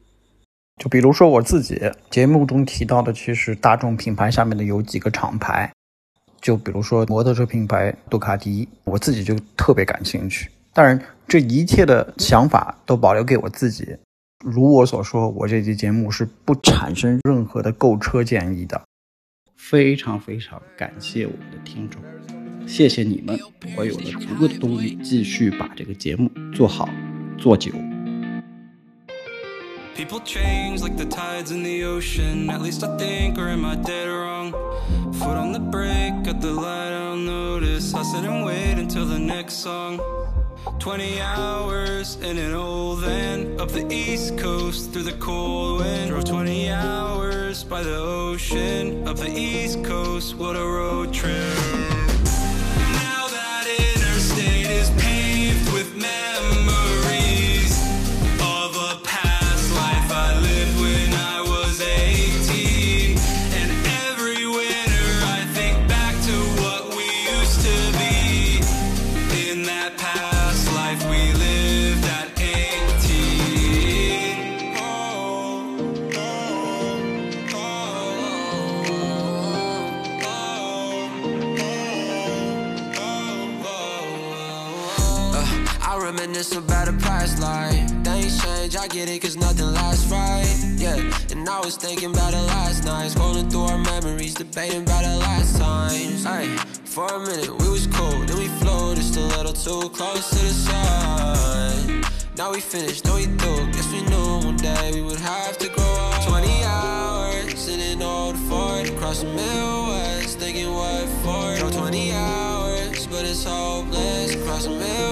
[0.78, 5.70] 就比如说我自己节目中提到的，其实大众品牌下面的有几个厂牌，
[6.40, 10.50] 就比如说摩托车品牌杜卡迪，我自己就特别感兴趣。
[10.72, 13.96] 当然，这一切的想法都保留给我自己。
[14.42, 18.80] 如我所说，我这期节目是不产生任何的购车建议的。
[19.56, 22.02] 非常非常感谢我们的听众。
[22.66, 23.38] 谢谢你们，
[23.76, 26.88] 我有了足够的动力继续把这个节目做好
[27.38, 27.70] 做久。
[29.94, 32.48] People change like the tides in the ocean.
[32.48, 34.52] At least I think, or am I dead wrong?
[35.12, 37.92] Foot on the brake, got the light, I'll notice.
[37.94, 40.00] I sit and wait until the next song.
[40.78, 46.08] 20 hours in an old van up the east coast through the cold wind.
[46.08, 50.36] Drove 20 hours by the ocean up the east coast.
[50.36, 51.81] What a road trip.
[86.56, 87.88] About a past life.
[88.04, 90.46] Things change, I get it, cause nothing lasts right.
[90.76, 90.98] Yeah,
[91.30, 93.10] and I was thinking about it last night.
[93.10, 96.24] Scrolling through our memories, debating about the last times.
[96.24, 96.48] Hey,
[96.84, 100.36] for a minute, we was cool, then we flew just a little too close to
[100.36, 102.04] the sun.
[102.36, 103.72] Now we finished, no we through.
[103.72, 106.26] Guess we knew one day we would have to grow up.
[106.26, 111.56] 20 hours sitting old Ford across the Midwest, thinking what for.
[111.58, 115.11] Drove 20 hours, but it's hopeless across the Midwest.